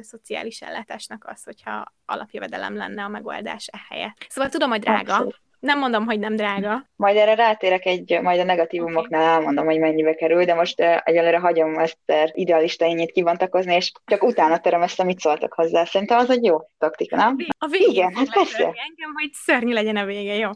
szociális 0.00 0.62
ellátásnak 0.62 1.24
az, 1.26 1.44
hogyha 1.44 1.94
alapjövedelem 2.04 2.76
lenne 2.76 3.04
a 3.04 3.08
megoldás 3.08 3.66
ehelyett. 3.66 4.26
Szóval 4.28 4.50
tudom, 4.50 4.70
hogy 4.70 4.80
drága, 4.80 5.12
Abszolút. 5.12 5.40
Nem 5.62 5.78
mondom, 5.78 6.04
hogy 6.04 6.18
nem 6.18 6.36
drága. 6.36 6.86
Majd 6.96 7.16
erre 7.16 7.34
rátérek 7.34 7.86
egy, 7.86 8.18
majd 8.22 8.40
a 8.40 8.44
negatívumoknál 8.44 9.22
elmondom, 9.22 9.64
hogy 9.64 9.78
mennyibe 9.78 10.14
kerül, 10.14 10.44
de 10.44 10.54
most 10.54 10.80
uh, 10.80 10.96
egyelőre 11.04 11.38
hagyom 11.38 11.78
ezt 11.78 11.98
idealista 12.32 12.86
ényét 12.86 13.12
kivontakozni, 13.12 13.74
és 13.74 13.92
csak 14.04 14.22
utána 14.22 14.58
terem 14.58 14.82
ezt, 14.82 15.00
amit 15.00 15.20
szóltak 15.20 15.52
hozzá. 15.52 15.84
Szerintem 15.84 16.18
az 16.18 16.30
egy 16.30 16.44
jó 16.44 16.58
taktika, 16.78 17.16
nem? 17.16 17.36
A 17.58 17.66
végén 17.66 17.90
Igen, 17.90 18.14
hát 18.14 18.32
persze. 18.32 18.62
Engem, 18.62 19.12
hogy 19.20 19.32
szörnyű 19.32 19.72
legyen 19.72 19.96
a 19.96 20.04
vége, 20.04 20.34
jó? 20.34 20.48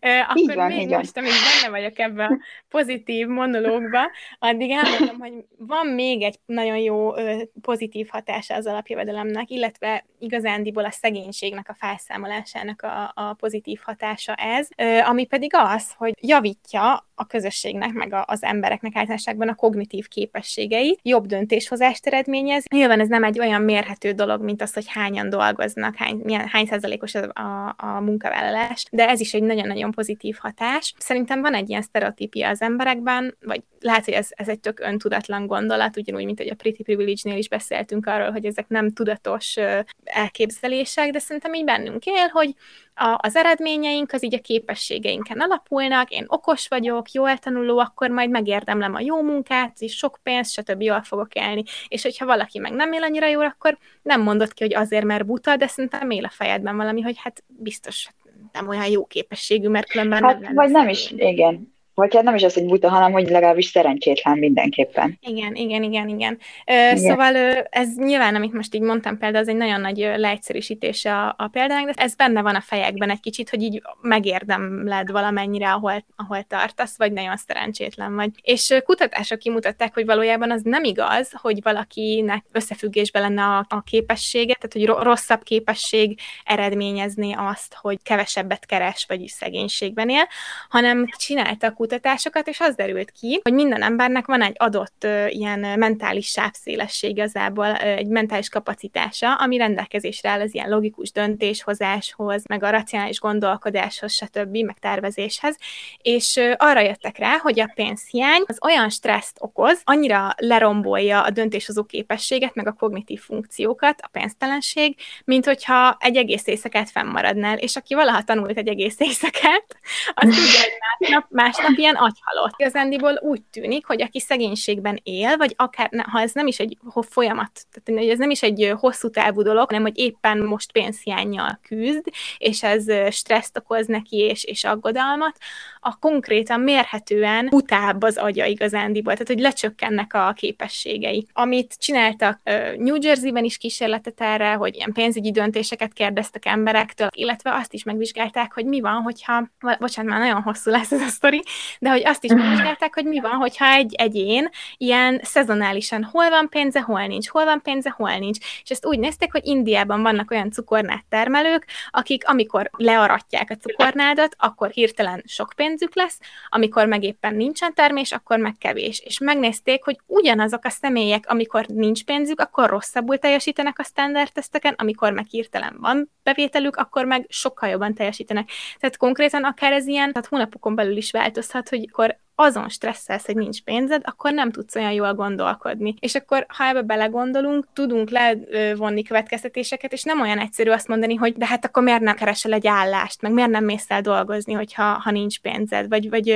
Akkor 0.00 0.36
így 0.36 0.54
van, 0.54 0.72
még 0.72 0.88
most, 0.88 1.16
amíg 1.16 1.30
benne 1.30 1.78
vagyok 1.78 1.98
ebben 1.98 2.32
a 2.32 2.38
pozitív 2.68 3.26
monológba, 3.26 4.00
addig 4.38 4.70
elmondom, 4.70 5.18
hogy 5.18 5.32
van 5.58 5.86
még 5.86 6.22
egy 6.22 6.38
nagyon 6.46 6.76
jó 6.76 7.12
pozitív 7.60 8.08
hatása 8.10 8.54
az 8.54 8.66
alapjövedelemnek, 8.66 9.50
illetve 9.50 10.04
igazándiból 10.18 10.84
a 10.84 10.90
szegénységnek 10.90 11.68
a 11.68 11.74
felszámolásának 11.74 12.82
a, 12.82 13.12
a 13.14 13.32
pozitív 13.32 13.80
hatása 13.84 14.34
ez, 14.52 14.68
ami 15.06 15.26
pedig 15.26 15.50
az, 15.54 15.92
hogy 15.96 16.14
javítja 16.20 17.06
a 17.14 17.26
közösségnek, 17.26 17.92
meg 17.92 18.14
az 18.26 18.42
embereknek 18.42 18.96
általánosságban 18.96 19.48
a 19.48 19.54
kognitív 19.54 20.08
képességeit, 20.08 21.00
jobb 21.02 21.26
döntéshozást 21.26 22.06
eredményez. 22.06 22.64
Nyilván 22.70 23.00
ez 23.00 23.08
nem 23.08 23.24
egy 23.24 23.38
olyan 23.38 23.62
mérhető 23.62 24.12
dolog, 24.12 24.42
mint 24.42 24.62
az, 24.62 24.74
hogy 24.74 24.84
hányan 24.88 25.30
dolgoznak, 25.30 25.96
hány, 25.96 26.20
milyen, 26.22 26.48
hány 26.48 26.66
százalékos 26.66 27.14
a, 27.14 27.30
a, 27.32 27.74
a 27.76 28.00
munkavállalás, 28.00 28.84
de 28.90 29.08
ez 29.08 29.20
is 29.20 29.34
egy 29.34 29.42
nagyon-nagyon 29.42 29.90
pozitív 29.90 30.36
hatás. 30.40 30.94
Szerintem 30.98 31.40
van 31.40 31.54
egy 31.54 31.68
ilyen 31.68 31.82
sztereotípia 31.82 32.48
az 32.48 32.60
emberekben, 32.60 33.36
vagy 33.40 33.62
lehet, 33.80 34.04
hogy 34.04 34.14
ez, 34.14 34.28
ez 34.30 34.48
egy 34.48 34.60
tök 34.60 34.80
öntudatlan 34.80 35.46
gondolat, 35.46 35.96
ugyanúgy, 35.96 36.24
mint 36.24 36.38
hogy 36.38 36.48
a 36.48 36.54
Pretty 36.54 36.82
Privilege-nél 36.82 37.38
is 37.38 37.48
beszéltünk 37.48 38.06
arról, 38.06 38.30
hogy 38.30 38.44
ezek 38.44 38.68
nem 38.68 38.92
tudatos 38.92 39.56
elképzelések, 40.04 41.10
de 41.10 41.18
szerintem 41.18 41.54
így 41.54 41.64
bennünk 41.64 42.06
él, 42.06 42.28
hogy 42.32 42.54
a, 42.94 43.18
az 43.22 43.36
eredményeink 43.36 44.12
az 44.12 44.24
így 44.24 44.34
a 44.34 44.40
képességeinken 44.40 45.40
alapulnak, 45.40 46.10
én 46.10 46.24
okos 46.26 46.68
vagyok, 46.68 47.01
jól 47.12 47.38
tanuló, 47.38 47.78
akkor 47.78 48.10
majd 48.10 48.30
megérdemlem 48.30 48.94
a 48.94 49.00
jó 49.00 49.22
munkát, 49.22 49.76
és 49.78 49.96
sok 49.96 50.18
pénzt, 50.22 50.52
stb. 50.52 50.82
jól 50.82 51.02
fogok 51.02 51.34
élni. 51.34 51.62
És 51.88 52.02
hogyha 52.02 52.26
valaki 52.26 52.58
meg 52.58 52.72
nem 52.72 52.92
él 52.92 53.02
annyira 53.02 53.26
jól, 53.26 53.44
akkor 53.44 53.78
nem 54.02 54.20
mondod 54.20 54.52
ki, 54.52 54.62
hogy 54.62 54.74
azért, 54.74 55.04
mert 55.04 55.26
buta, 55.26 55.56
de 55.56 55.66
szerintem 55.66 56.10
él 56.10 56.24
a 56.24 56.30
fejedben 56.30 56.76
valami, 56.76 57.00
hogy 57.00 57.16
hát 57.18 57.44
biztos 57.46 58.08
nem 58.52 58.68
olyan 58.68 58.86
jó 58.86 59.06
képességű, 59.06 59.68
mert 59.68 59.90
különben 59.90 60.22
hát, 60.22 60.40
nem 60.40 60.54
Vagy 60.54 60.70
nem 60.70 60.88
is, 60.88 61.10
igen 61.10 61.72
vagy 61.94 62.14
hát 62.14 62.22
nem 62.22 62.34
is 62.34 62.42
az, 62.42 62.54
hogy 62.54 62.66
buta, 62.66 62.88
hanem 62.88 63.12
hogy 63.12 63.28
legalábbis 63.28 63.66
szerencsétlen 63.66 64.38
mindenképpen. 64.38 65.18
Igen, 65.20 65.54
igen, 65.54 65.82
igen, 65.82 66.08
igen. 66.08 66.38
Ö, 66.66 66.72
igen. 66.72 66.96
Szóval 66.96 67.36
ez 67.70 67.96
nyilván, 67.96 68.34
amit 68.34 68.52
most 68.52 68.74
így 68.74 68.80
mondtam 68.80 69.18
például, 69.18 69.42
az 69.42 69.48
egy 69.48 69.56
nagyon 69.56 69.80
nagy 69.80 69.98
leegyszerűsítése 70.16 71.14
a, 71.14 71.34
a 71.38 71.48
példának, 71.48 71.90
de 71.90 72.02
ez 72.02 72.14
benne 72.14 72.42
van 72.42 72.54
a 72.54 72.60
fejekben 72.60 73.10
egy 73.10 73.20
kicsit, 73.20 73.50
hogy 73.50 73.62
így 73.62 73.82
megérdemled 74.00 75.10
valamennyire, 75.10 75.72
ahol, 75.72 76.04
ahol 76.16 76.42
tartasz, 76.42 76.98
vagy 76.98 77.12
nagyon 77.12 77.36
szerencsétlen 77.36 78.14
vagy. 78.14 78.30
És 78.42 78.74
kutatások 78.84 79.38
kimutatták, 79.38 79.94
hogy 79.94 80.06
valójában 80.06 80.50
az 80.50 80.62
nem 80.62 80.84
igaz, 80.84 81.32
hogy 81.32 81.62
valakinek 81.62 82.44
összefüggésben 82.52 83.22
lenne 83.22 83.42
a, 83.42 83.66
a 83.68 83.82
képessége, 83.82 84.54
tehát 84.60 84.90
hogy 84.90 85.04
rosszabb 85.04 85.42
képesség 85.42 86.18
eredményezni 86.44 87.34
azt, 87.36 87.74
hogy 87.80 88.02
kevesebbet 88.02 88.66
keres, 88.66 89.04
vagy 89.08 89.26
szegénységben 89.26 90.08
él, 90.08 90.28
hanem 90.68 91.06
csináltak 91.16 91.80
kutatásokat, 91.82 92.48
és 92.48 92.60
az 92.60 92.74
derült 92.74 93.10
ki, 93.10 93.40
hogy 93.42 93.52
minden 93.52 93.82
embernek 93.82 94.26
van 94.26 94.42
egy 94.42 94.54
adott 94.58 95.06
ilyen 95.28 95.78
mentális 95.78 96.26
sávszélesség 96.26 97.10
igazából, 97.10 97.74
egy 97.76 98.06
mentális 98.06 98.48
kapacitása, 98.48 99.34
ami 99.34 99.56
rendelkezésre 99.56 100.28
áll 100.28 100.40
az 100.40 100.54
ilyen 100.54 100.68
logikus 100.68 101.12
döntéshozáshoz, 101.12 102.42
meg 102.48 102.62
a 102.62 102.70
racionális 102.70 103.20
gondolkodáshoz, 103.20 104.12
stb., 104.12 104.56
meg 104.56 104.78
tervezéshez, 104.78 105.56
és 106.02 106.40
arra 106.56 106.80
jöttek 106.80 107.18
rá, 107.18 107.36
hogy 107.36 107.60
a 107.60 107.72
pénzhiány 107.74 108.42
az 108.46 108.58
olyan 108.64 108.90
stresszt 108.90 109.36
okoz, 109.38 109.80
annyira 109.84 110.34
lerombolja 110.36 111.22
a 111.22 111.30
döntéshozó 111.30 111.84
képességet, 111.84 112.54
meg 112.54 112.66
a 112.66 112.72
kognitív 112.72 113.20
funkciókat, 113.20 114.00
a 114.00 114.08
pénztelenség, 114.12 114.96
mint 115.24 115.44
hogyha 115.44 115.96
egy 116.00 116.16
egész 116.16 116.46
éjszakát 116.46 116.90
fennmaradnál, 116.90 117.58
és 117.58 117.76
aki 117.76 117.94
valaha 117.94 118.22
tanult 118.22 118.58
egy 118.58 118.68
egész 118.68 119.00
éjszakát, 119.00 119.76
az 120.14 120.24
tudja, 120.24 120.60
hogy 120.60 120.78
másnap, 120.98 121.26
másnap 121.30 121.71
nap 121.72 121.80
ilyen 121.80 121.94
agyhalott. 121.94 122.54
Igazándiból 122.56 123.18
úgy 123.22 123.42
tűnik, 123.42 123.86
hogy 123.86 124.02
aki 124.02 124.20
szegénységben 124.20 125.00
él, 125.02 125.36
vagy 125.36 125.54
akár, 125.56 125.90
ha 126.10 126.20
ez 126.20 126.32
nem 126.32 126.46
is 126.46 126.58
egy 126.58 126.78
folyamat, 127.08 127.50
tehát 127.70 128.10
ez 128.10 128.18
nem 128.18 128.30
is 128.30 128.42
egy 128.42 128.72
hosszú 128.76 129.10
távú 129.10 129.42
dolog, 129.42 129.66
hanem 129.66 129.82
hogy 129.82 129.98
éppen 129.98 130.38
most 130.38 130.72
pénzhiányjal 130.72 131.60
küzd, 131.62 132.04
és 132.38 132.62
ez 132.62 133.14
stresszt 133.14 133.56
okoz 133.56 133.86
neki, 133.86 134.16
és, 134.16 134.44
és 134.44 134.64
aggodalmat, 134.64 135.36
a 135.80 135.98
konkrétan 135.98 136.60
mérhetően 136.60 137.48
utább 137.50 138.02
az 138.02 138.16
agya 138.16 138.44
igazándiból, 138.44 139.12
tehát 139.12 139.28
hogy 139.28 139.40
lecsökkennek 139.40 140.14
a 140.14 140.32
képességei. 140.36 141.26
Amit 141.32 141.74
csináltak 141.78 142.40
New 142.76 142.96
Jersey-ben 143.00 143.44
is 143.44 143.56
kísérletet 143.56 144.20
erre, 144.20 144.52
hogy 144.52 144.74
ilyen 144.74 144.92
pénzügyi 144.92 145.30
döntéseket 145.30 145.92
kérdeztek 145.92 146.46
emberektől, 146.46 147.08
illetve 147.14 147.54
azt 147.54 147.72
is 147.72 147.82
megvizsgálták, 147.82 148.52
hogy 148.52 148.64
mi 148.64 148.80
van, 148.80 149.02
hogyha, 149.02 149.50
bocsánat, 149.78 150.10
már 150.10 150.20
nagyon 150.20 150.42
hosszú 150.42 150.70
lesz 150.70 150.92
ez 150.92 151.00
a 151.00 151.08
sztori, 151.08 151.42
de 151.78 151.90
hogy 151.90 152.06
azt 152.06 152.24
is 152.24 152.32
megvizsgálták, 152.32 152.94
hogy 152.94 153.04
mi 153.04 153.20
van, 153.20 153.32
hogyha 153.32 153.66
egy 153.72 153.94
egyén 153.94 154.48
ilyen 154.76 155.20
szezonálisan 155.22 156.04
hol 156.04 156.30
van 156.30 156.48
pénze, 156.48 156.80
hol 156.80 157.06
nincs, 157.06 157.28
hol 157.28 157.44
van 157.44 157.62
pénze, 157.62 157.90
hol 157.96 158.16
nincs. 158.16 158.38
És 158.62 158.70
ezt 158.70 158.86
úgy 158.86 158.98
nézték, 158.98 159.32
hogy 159.32 159.46
Indiában 159.46 160.02
vannak 160.02 160.30
olyan 160.30 160.50
cukornát 160.50 161.04
termelők, 161.08 161.66
akik 161.90 162.28
amikor 162.28 162.70
learatják 162.76 163.50
a 163.50 163.56
cukornádat, 163.56 164.34
akkor 164.38 164.70
hirtelen 164.70 165.22
sok 165.26 165.52
pénzük 165.56 165.94
lesz, 165.94 166.18
amikor 166.48 166.86
meg 166.86 167.02
éppen 167.02 167.34
nincsen 167.34 167.74
termés, 167.74 168.12
akkor 168.12 168.38
meg 168.38 168.54
kevés. 168.58 169.00
És 169.00 169.18
megnézték, 169.18 169.84
hogy 169.84 169.98
ugyanazok 170.06 170.64
a 170.64 170.70
személyek, 170.70 171.24
amikor 171.28 171.66
nincs 171.66 172.04
pénzük, 172.04 172.40
akkor 172.40 172.68
rosszabbul 172.68 173.18
teljesítenek 173.18 173.78
a 173.78 173.82
standard 173.82 174.32
teszteken, 174.32 174.74
amikor 174.76 175.12
meg 175.12 175.26
hirtelen 175.30 175.76
van 175.80 176.10
bevételük, 176.22 176.76
akkor 176.76 177.04
meg 177.04 177.26
sokkal 177.28 177.68
jobban 177.68 177.94
teljesítenek. 177.94 178.50
Tehát 178.78 178.96
konkrétan 178.96 179.44
akár 179.44 179.72
ez 179.72 179.86
ilyen, 179.86 180.12
tehát 180.12 180.28
hónapokon 180.28 180.74
belül 180.74 180.96
is 180.96 181.10
változhat, 181.10 181.51
hogy 181.52 181.88
akkor 181.90 182.18
azon 182.34 182.68
stresszelsz, 182.68 183.26
hogy 183.26 183.36
nincs 183.36 183.62
pénzed, 183.62 184.02
akkor 184.04 184.32
nem 184.32 184.50
tudsz 184.50 184.74
olyan 184.74 184.92
jól 184.92 185.14
gondolkodni. 185.14 185.94
És 186.00 186.14
akkor, 186.14 186.46
ha 186.48 186.64
ebbe 186.64 186.82
belegondolunk, 186.82 187.66
tudunk 187.72 188.10
levonni 188.10 189.02
következtetéseket, 189.02 189.92
és 189.92 190.02
nem 190.02 190.20
olyan 190.20 190.38
egyszerű 190.38 190.70
azt 190.70 190.88
mondani, 190.88 191.14
hogy 191.14 191.34
de 191.36 191.46
hát 191.46 191.64
akkor 191.64 191.82
miért 191.82 192.00
nem 192.00 192.14
keresel 192.14 192.52
egy 192.52 192.66
állást, 192.66 193.22
meg 193.22 193.32
miért 193.32 193.50
nem 193.50 193.64
mész 193.64 193.90
el 193.90 194.00
dolgozni, 194.00 194.52
hogyha 194.52 194.82
ha 194.82 195.10
nincs 195.10 195.40
pénzed, 195.40 195.88
vagy, 195.88 196.10
vagy 196.10 196.26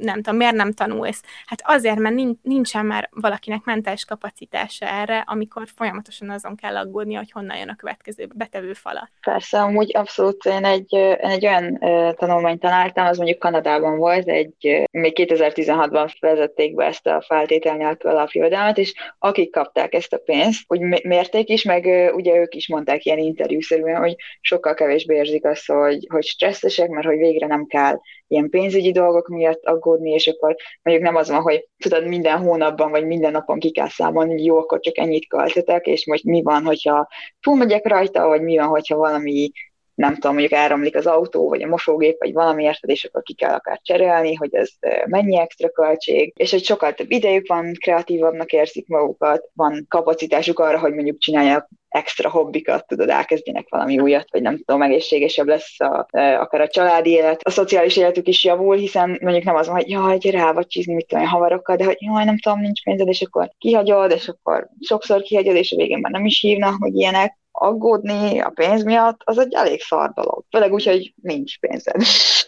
nem 0.00 0.14
tudom, 0.14 0.36
miért 0.36 0.54
nem 0.54 0.72
tanulsz. 0.72 1.22
Hát 1.46 1.62
azért, 1.64 1.98
mert 1.98 2.14
nincsen 2.42 2.86
már 2.86 3.08
valakinek 3.12 3.64
mentális 3.64 4.04
kapacitása 4.04 4.86
erre, 4.86 5.24
amikor 5.26 5.62
folyamatosan 5.76 6.30
azon 6.30 6.56
kell 6.56 6.76
aggódni, 6.76 7.14
hogy 7.14 7.30
honnan 7.30 7.56
jön 7.56 7.68
a 7.68 7.76
következő 7.76 8.28
betevő 8.34 8.72
falat. 8.72 9.10
Persze, 9.20 9.60
amúgy 9.60 9.96
abszolút 9.96 10.44
én 10.44 10.64
egy, 10.64 10.92
én 10.92 11.16
egy 11.20 11.46
olyan 11.46 11.78
tanulmányt 12.16 12.60
találtam, 12.60 13.06
az 13.06 13.16
mondjuk 13.16 13.38
Kanadában 13.38 13.98
volt, 13.98 14.28
egy 14.28 14.86
még 14.90 15.12
2016-ban 15.28 16.12
vezették 16.20 16.74
be 16.74 16.84
ezt 16.84 17.06
a 17.06 17.24
feltétel 17.26 17.76
nélkül 17.76 18.10
alapjövedelmet, 18.10 18.78
és 18.78 18.94
akik 19.18 19.50
kapták 19.50 19.94
ezt 19.94 20.12
a 20.12 20.18
pénzt, 20.18 20.62
hogy 20.66 20.80
mérték 21.02 21.48
is, 21.48 21.62
meg 21.62 21.84
ugye 22.14 22.36
ők 22.36 22.54
is 22.54 22.68
mondták 22.68 23.04
ilyen 23.04 23.18
interjúszerűen, 23.18 24.00
hogy 24.00 24.16
sokkal 24.40 24.74
kevésbé 24.74 25.16
érzik 25.16 25.44
azt, 25.44 25.66
hogy, 25.66 26.06
hogy 26.08 26.24
stresszesek, 26.24 26.88
mert 26.88 27.06
hogy 27.06 27.18
végre 27.18 27.46
nem 27.46 27.66
kell 27.66 27.98
ilyen 28.26 28.48
pénzügyi 28.50 28.92
dolgok 28.92 29.28
miatt 29.28 29.64
aggódni, 29.64 30.10
és 30.10 30.26
akkor 30.26 30.56
mondjuk 30.82 31.06
nem 31.06 31.16
az 31.16 31.28
van, 31.28 31.40
hogy 31.40 31.68
tudod, 31.78 32.06
minden 32.06 32.38
hónapban 32.38 32.90
vagy 32.90 33.06
minden 33.06 33.32
napon 33.32 33.58
ki 33.58 33.70
kell 33.70 33.88
számolni, 33.88 34.32
hogy 34.32 34.44
jó, 34.44 34.58
akkor 34.58 34.80
csak 34.80 34.98
ennyit 34.98 35.28
költetek, 35.28 35.86
és 35.86 36.06
most 36.06 36.24
mi 36.24 36.42
van, 36.42 36.64
hogyha 36.64 37.08
túlmegyek 37.40 37.86
rajta, 37.86 38.26
vagy 38.26 38.42
mi 38.42 38.56
van, 38.56 38.66
hogyha 38.66 38.96
valami 38.96 39.50
nem 39.98 40.14
tudom, 40.14 40.32
mondjuk 40.32 40.52
áramlik 40.52 40.96
az 40.96 41.06
autó, 41.06 41.48
vagy 41.48 41.62
a 41.62 41.68
mosógép, 41.68 42.18
vagy 42.18 42.32
valami 42.32 42.62
érted, 42.62 42.90
és 42.90 43.04
akkor 43.04 43.22
ki 43.22 43.34
kell 43.34 43.54
akár 43.54 43.80
cserélni, 43.82 44.34
hogy 44.34 44.54
ez 44.54 44.70
mennyi 45.06 45.38
extra 45.38 45.68
költség, 45.68 46.32
és 46.36 46.50
hogy 46.50 46.64
sokkal 46.64 46.94
több 46.94 47.10
idejük 47.10 47.46
van, 47.46 47.72
kreatívabbnak 47.80 48.52
érzik 48.52 48.86
magukat, 48.86 49.48
van 49.54 49.86
kapacitásuk 49.88 50.58
arra, 50.58 50.78
hogy 50.78 50.94
mondjuk 50.94 51.18
csinálják 51.18 51.68
extra 51.88 52.30
hobbikat, 52.30 52.86
tudod, 52.86 53.08
elkezdjenek 53.08 53.66
valami 53.68 53.98
újat, 53.98 54.30
vagy 54.30 54.42
nem 54.42 54.62
tudom, 54.64 54.82
egészségesebb 54.82 55.46
lesz 55.46 55.80
a, 55.80 56.06
akár 56.12 56.60
a 56.60 56.68
családi 56.68 57.10
élet, 57.10 57.42
a 57.42 57.50
szociális 57.50 57.96
életük 57.96 58.28
is 58.28 58.44
javul, 58.44 58.76
hiszen 58.76 59.18
mondjuk 59.22 59.44
nem 59.44 59.54
az 59.54 59.66
van, 59.66 59.76
hogy 59.76 59.90
jaj, 59.90 60.18
gyere 60.18 60.38
el, 60.38 60.52
vagy 60.52 60.66
csizni, 60.66 60.94
mit 60.94 61.06
tudom, 61.06 61.26
havarokkal, 61.26 61.76
de 61.76 61.84
hogy 61.84 61.96
jaj, 61.98 62.24
nem 62.24 62.38
tudom, 62.38 62.60
nincs 62.60 62.82
pénzed, 62.82 63.08
és 63.08 63.22
akkor 63.22 63.50
kihagyod, 63.58 64.10
és 64.10 64.28
akkor 64.28 64.68
sokszor 64.80 65.20
kihagyod, 65.20 65.56
és 65.56 65.72
a 65.72 65.76
végén 65.76 65.98
már 65.98 66.12
nem 66.12 66.24
is 66.24 66.40
hívnak, 66.40 66.76
hogy 66.78 66.94
ilyenek, 66.94 67.38
aggódni 67.58 68.40
a 68.40 68.48
pénz 68.54 68.84
miatt, 68.84 69.20
az 69.24 69.38
egy 69.38 69.54
elég 69.54 69.80
szar 69.80 70.12
dolog. 70.12 70.44
Főleg 70.50 70.72
úgy, 70.72 70.84
hogy 70.84 71.12
nincs 71.22 71.58
pénzed. 71.58 72.02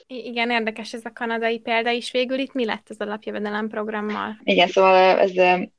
Igen, 0.06 0.50
érdekes 0.50 0.92
ez 0.92 1.04
a 1.04 1.12
kanadai 1.14 1.58
példa 1.58 1.90
is. 1.90 2.10
Végül 2.10 2.38
itt 2.38 2.52
mi 2.52 2.64
lett 2.64 2.86
az 2.88 2.96
alapjövedelem 2.98 3.68
programmal? 3.68 4.36
Igen, 4.42 4.68
szóval 4.68 5.18
ez 5.18 5.30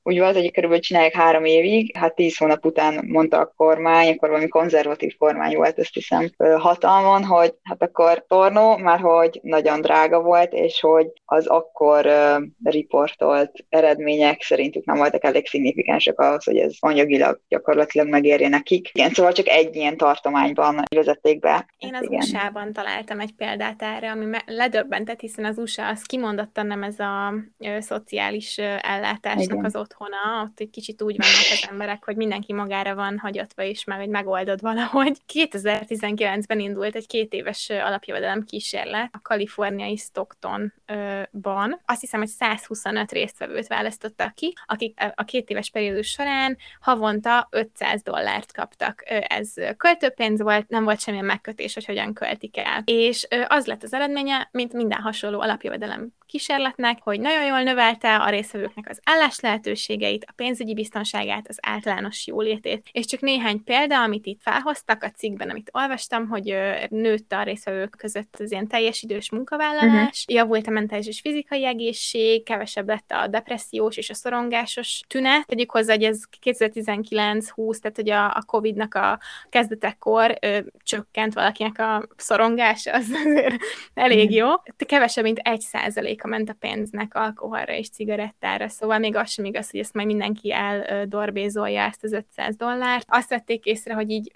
úgy 0.03 0.19
volt, 0.19 0.35
hogy 0.35 0.51
körülbelül 0.51 0.83
csinálják 0.83 1.13
három 1.13 1.45
évig, 1.45 1.97
hát 1.97 2.15
tíz 2.15 2.37
hónap 2.37 2.65
után 2.65 3.05
mondta 3.07 3.39
a 3.39 3.53
kormány, 3.55 4.11
akkor 4.11 4.29
valami 4.29 4.47
konzervatív 4.47 5.15
kormány 5.17 5.55
volt, 5.55 5.79
ezt 5.79 5.93
hiszem 5.93 6.29
hatalmon, 6.37 7.23
hogy 7.23 7.53
hát 7.63 7.81
akkor 7.81 8.25
tornó, 8.27 8.77
már 8.77 8.99
hogy 8.99 9.39
nagyon 9.43 9.81
drága 9.81 10.21
volt, 10.21 10.53
és 10.53 10.79
hogy 10.79 11.07
az 11.25 11.47
akkor 11.47 12.05
uh, 12.05 12.43
riportolt 12.63 13.51
eredmények 13.69 14.41
szerintük 14.41 14.85
nem 14.85 14.97
voltak 14.97 15.23
elég 15.23 15.47
szignifikánsak 15.47 16.19
ahhoz, 16.19 16.43
hogy 16.43 16.57
ez 16.57 16.73
anyagilag 16.79 17.41
gyakorlatilag 17.47 18.07
megérje 18.07 18.47
nekik. 18.47 18.89
Igen, 18.93 19.11
szóval 19.21 19.35
csak 19.35 19.47
egy 19.47 19.75
ilyen 19.75 19.97
tartományban 19.97 20.83
vezették 20.95 21.39
be. 21.39 21.65
Én 21.77 21.95
az 21.95 22.03
Igen. 22.03 22.19
USA-ban 22.19 22.73
találtam 22.73 23.19
egy 23.19 23.33
példát 23.33 23.81
erre, 23.81 24.11
ami 24.11 24.25
ledöbbentett, 24.45 25.19
hiszen 25.19 25.45
az 25.45 25.57
USA 25.57 25.87
az 25.87 26.01
kimondottan 26.01 26.67
nem 26.67 26.83
ez 26.83 26.99
a 26.99 27.33
ö, 27.57 27.79
szociális 27.79 28.57
ö, 28.57 28.75
ellátásnak 28.81 29.43
Igen. 29.43 29.65
az 29.65 29.75
otthona, 29.75 30.41
ott 30.43 30.59
egy 30.59 30.69
kicsit 30.69 31.01
úgy 31.01 31.15
vannak 31.17 31.51
az 31.51 31.67
emberek, 31.71 32.05
hogy 32.05 32.15
mindenki 32.15 32.53
magára 32.53 32.95
van 32.95 33.19
hagyatva 33.19 33.63
is, 33.63 33.83
meg 33.83 33.97
hogy 33.97 34.09
megoldod 34.09 34.61
valahogy. 34.61 35.17
2019-ben 35.33 36.59
indult 36.59 36.95
egy 36.95 37.07
két 37.07 37.33
éves 37.33 37.69
alapjövedelem 37.69 38.43
kísérlet 38.43 39.09
a 39.11 39.21
kaliforniai 39.21 39.95
Stocktonban. 39.95 41.81
Azt 41.85 42.01
hiszem, 42.01 42.19
hogy 42.19 42.29
125 42.29 43.11
résztvevőt 43.11 43.67
választottak 43.67 44.33
ki, 44.33 44.53
akik 44.65 44.99
a 45.15 45.23
két 45.23 45.49
éves 45.49 45.69
periódus 45.69 46.07
során 46.07 46.57
havonta 46.79 47.47
500 47.51 48.01
dollárt 48.01 48.53
kaptak 48.53 49.03
ez 49.27 49.53
költőpénz 49.77 50.41
volt, 50.41 50.69
nem 50.69 50.83
volt 50.83 50.99
semmilyen 50.99 51.25
megkötés, 51.25 51.73
hogy 51.73 51.85
hogyan 51.85 52.13
költik 52.13 52.57
el. 52.57 52.81
És 52.85 53.27
az 53.47 53.65
lett 53.65 53.83
az 53.83 53.93
eredménye, 53.93 54.49
mint 54.51 54.73
minden 54.73 55.01
hasonló 55.01 55.39
alapjövedelem 55.39 56.13
kísérletnek, 56.31 56.97
hogy 57.01 57.19
nagyon 57.19 57.45
jól 57.45 57.61
növelte 57.61 58.15
a 58.15 58.29
részvevőknek 58.29 58.89
az 58.89 58.99
állás 59.03 59.39
lehetőségeit, 59.39 60.25
a 60.27 60.33
pénzügyi 60.35 60.73
biztonságát, 60.73 61.47
az 61.47 61.57
általános 61.61 62.27
jólétét. 62.27 62.89
És 62.91 63.05
csak 63.05 63.19
néhány 63.19 63.63
példa, 63.63 64.01
amit 64.01 64.25
itt 64.25 64.41
felhoztak 64.41 65.03
a 65.03 65.09
cikkben, 65.09 65.49
amit 65.49 65.69
olvastam, 65.73 66.27
hogy 66.27 66.55
nőtt 66.89 67.31
a 67.31 67.43
részvevők 67.43 67.95
között 67.97 68.35
az 68.39 68.51
ilyen 68.51 68.67
teljes 68.67 69.01
idős 69.01 69.31
munkavállalás, 69.31 70.25
uh-huh. 70.27 70.35
javult 70.35 70.67
a 70.67 70.71
mentális 70.71 71.07
és 71.07 71.19
fizikai 71.19 71.65
egészség, 71.65 72.43
kevesebb 72.43 72.87
lett 72.87 73.11
a 73.11 73.27
depressziós 73.27 73.97
és 73.97 74.09
a 74.09 74.13
szorongásos 74.13 75.01
tünet. 75.07 75.45
Tegyük 75.45 75.71
hozzá, 75.71 75.93
hogy 75.93 76.03
ez 76.03 76.19
2019-20, 76.41 77.77
tehát 77.79 77.95
hogy 77.95 78.09
a, 78.09 78.25
a 78.25 78.43
COVID-nak 78.45 78.95
a 78.95 79.19
kezdetekkor 79.49 80.37
ö, 80.41 80.59
csökkent 80.83 81.33
valakinek 81.33 81.79
a 81.79 82.07
szorongása, 82.17 82.93
az 82.93 83.09
azért 83.25 83.55
elég 83.93 84.31
jó. 84.31 84.47
Kevesebb, 84.77 85.23
mint 85.23 85.37
egy 85.37 85.61
százalék 85.61 86.20
százaléka 86.21 86.27
ment 86.27 86.49
a 86.49 86.55
pénznek 86.59 87.15
alkoholra 87.15 87.73
és 87.73 87.89
cigarettára, 87.89 88.67
szóval 88.67 88.99
még 88.99 89.15
az 89.15 89.29
sem 89.29 89.45
igaz, 89.45 89.71
hogy 89.71 89.79
ezt 89.79 89.93
majd 89.93 90.07
mindenki 90.07 90.53
eldorbézolja 90.53 91.81
ezt 91.81 92.03
az 92.03 92.11
500 92.13 92.55
dollárt. 92.55 93.05
Azt 93.07 93.29
vették 93.29 93.65
észre, 93.65 93.93
hogy 93.93 94.09
így 94.09 94.31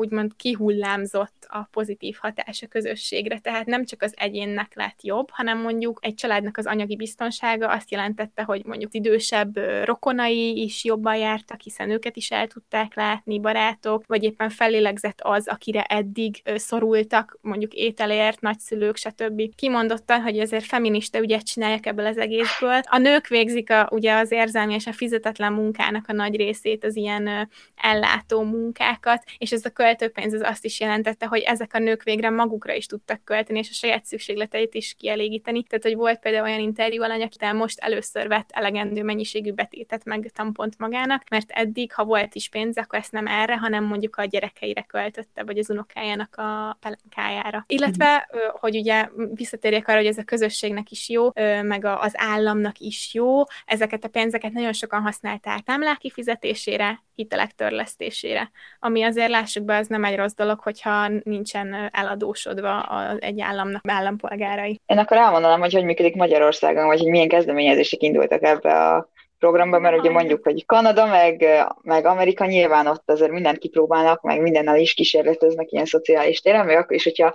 úgymond 0.00 0.36
kihullámzott 0.36 1.46
a 1.48 1.68
pozitív 1.70 2.16
hatás 2.20 2.64
közösségre. 2.68 3.38
Tehát 3.38 3.66
nem 3.66 3.84
csak 3.84 4.02
az 4.02 4.14
egyénnek 4.16 4.74
lett 4.74 5.02
jobb, 5.02 5.30
hanem 5.30 5.58
mondjuk 5.60 5.98
egy 6.02 6.14
családnak 6.14 6.56
az 6.56 6.66
anyagi 6.66 6.96
biztonsága 6.96 7.68
azt 7.68 7.90
jelentette, 7.90 8.42
hogy 8.42 8.64
mondjuk 8.64 8.94
idősebb 8.94 9.56
rokonai 9.84 10.62
is 10.62 10.84
jobban 10.84 11.16
jártak, 11.16 11.60
hiszen 11.60 11.90
őket 11.90 12.16
is 12.16 12.30
el 12.30 12.46
tudták 12.46 12.94
látni, 12.94 13.40
barátok, 13.40 14.04
vagy 14.06 14.22
éppen 14.22 14.48
fellélegzett 14.48 15.20
az, 15.20 15.48
akire 15.48 15.82
eddig 15.82 16.42
szorultak, 16.54 17.38
mondjuk 17.40 17.72
ételért, 17.72 18.40
nagyszülők, 18.40 18.96
stb. 18.96 19.54
Kimondottan, 19.54 20.20
hogy 20.20 20.38
ezért 20.38 20.64
feminista 20.64 21.18
ügyet 21.18 21.46
csinálják 21.46 21.86
ebből 21.86 22.06
az 22.06 22.18
egészből. 22.18 22.80
A 22.82 22.98
nők 22.98 23.26
végzik 23.26 23.70
a, 23.70 23.88
ugye 23.90 24.14
az 24.14 24.30
érzelmi 24.30 24.74
és 24.74 24.86
a 24.86 24.92
fizetetlen 24.92 25.52
munkának 25.52 26.04
a 26.08 26.12
nagy 26.12 26.36
részét, 26.36 26.84
az 26.84 26.96
ilyen 26.96 27.48
ellátó 27.76 28.42
munkákat, 28.42 29.24
és 29.38 29.52
ez 29.52 29.64
a 29.64 29.70
költőpénz 29.96 30.34
az 30.34 30.40
azt 30.40 30.64
is 30.64 30.80
jelentette, 30.80 31.26
hogy 31.26 31.40
ezek 31.40 31.74
a 31.74 31.78
nők 31.78 32.02
végre 32.02 32.30
magukra 32.30 32.74
is 32.74 32.86
tudtak 32.86 33.24
költeni, 33.24 33.58
és 33.58 33.68
a 33.70 33.74
saját 33.74 34.04
szükségleteit 34.04 34.74
is 34.74 34.94
kielégíteni. 34.98 35.62
Tehát, 35.62 35.84
hogy 35.84 35.94
volt 35.94 36.18
például 36.18 36.44
olyan 36.44 36.60
interjú 36.60 37.02
alany, 37.02 37.22
akitől 37.22 37.52
most 37.52 37.78
először 37.78 38.28
vett 38.28 38.50
elegendő 38.52 39.02
mennyiségű 39.02 39.52
betétet 39.52 40.04
meg 40.04 40.30
tampont 40.34 40.78
magának, 40.78 41.28
mert 41.30 41.50
eddig, 41.50 41.92
ha 41.92 42.04
volt 42.04 42.34
is 42.34 42.48
pénz, 42.48 42.76
akkor 42.76 42.98
ezt 42.98 43.12
nem 43.12 43.26
erre, 43.26 43.56
hanem 43.56 43.84
mondjuk 43.84 44.16
a 44.16 44.24
gyerekeire 44.24 44.82
költötte, 44.82 45.42
vagy 45.42 45.58
az 45.58 45.70
unokájának 45.70 46.36
a 46.36 46.78
pelenkájára. 46.80 47.64
Illetve, 47.68 48.28
hogy 48.60 48.76
ugye 48.76 49.08
visszatérjek 49.34 49.88
arra, 49.88 49.96
hogy 49.96 50.06
ez 50.06 50.18
a 50.18 50.24
közösségnek 50.24 50.90
is 50.90 51.08
jó, 51.08 51.28
meg 51.62 51.84
az 51.84 52.12
államnak 52.16 52.78
is 52.78 53.14
jó, 53.14 53.42
ezeket 53.66 54.04
a 54.04 54.08
pénzeket 54.08 54.52
nagyon 54.52 54.72
sokan 54.72 55.02
használták 55.02 55.60
támlák 55.60 55.98
kifizetésére, 55.98 57.02
hitelek 57.20 57.50
törlesztésére, 57.50 58.50
ami 58.78 59.02
azért 59.02 59.30
lássuk 59.30 59.64
be, 59.64 59.76
az 59.76 59.86
nem 59.86 60.04
egy 60.04 60.16
rossz 60.16 60.34
dolog, 60.34 60.60
hogyha 60.60 61.08
nincsen 61.22 61.90
eladósodva 61.92 62.80
az 62.80 63.22
egy 63.22 63.40
államnak 63.40 63.82
állampolgárai. 63.88 64.80
Én 64.86 64.98
akkor 64.98 65.16
elmondanám, 65.16 65.60
hogy 65.60 65.74
hogy 65.74 65.84
működik 65.84 66.14
Magyarországon, 66.16 66.86
vagy 66.86 67.00
hogy 67.00 67.10
milyen 67.10 67.28
kezdeményezések 67.28 68.02
indultak 68.02 68.42
ebbe 68.42 68.72
a 68.72 69.08
programba, 69.38 69.78
mert 69.78 69.98
ugye 69.98 70.10
mondjuk, 70.10 70.44
hogy 70.44 70.66
Kanada, 70.66 71.06
meg, 71.06 71.46
meg 71.82 72.04
Amerika 72.04 72.46
nyilván 72.46 72.86
ott 72.86 73.10
azért 73.10 73.30
mindent 73.30 73.58
kipróbálnak, 73.58 74.22
meg 74.22 74.40
mindennel 74.40 74.78
is 74.78 74.94
kísérleteznek 74.94 75.72
ilyen 75.72 75.84
szociális 75.84 76.40
téren, 76.40 76.66
meg 76.66 76.76
akkor 76.76 76.96
is, 76.96 77.04
hogyha 77.04 77.34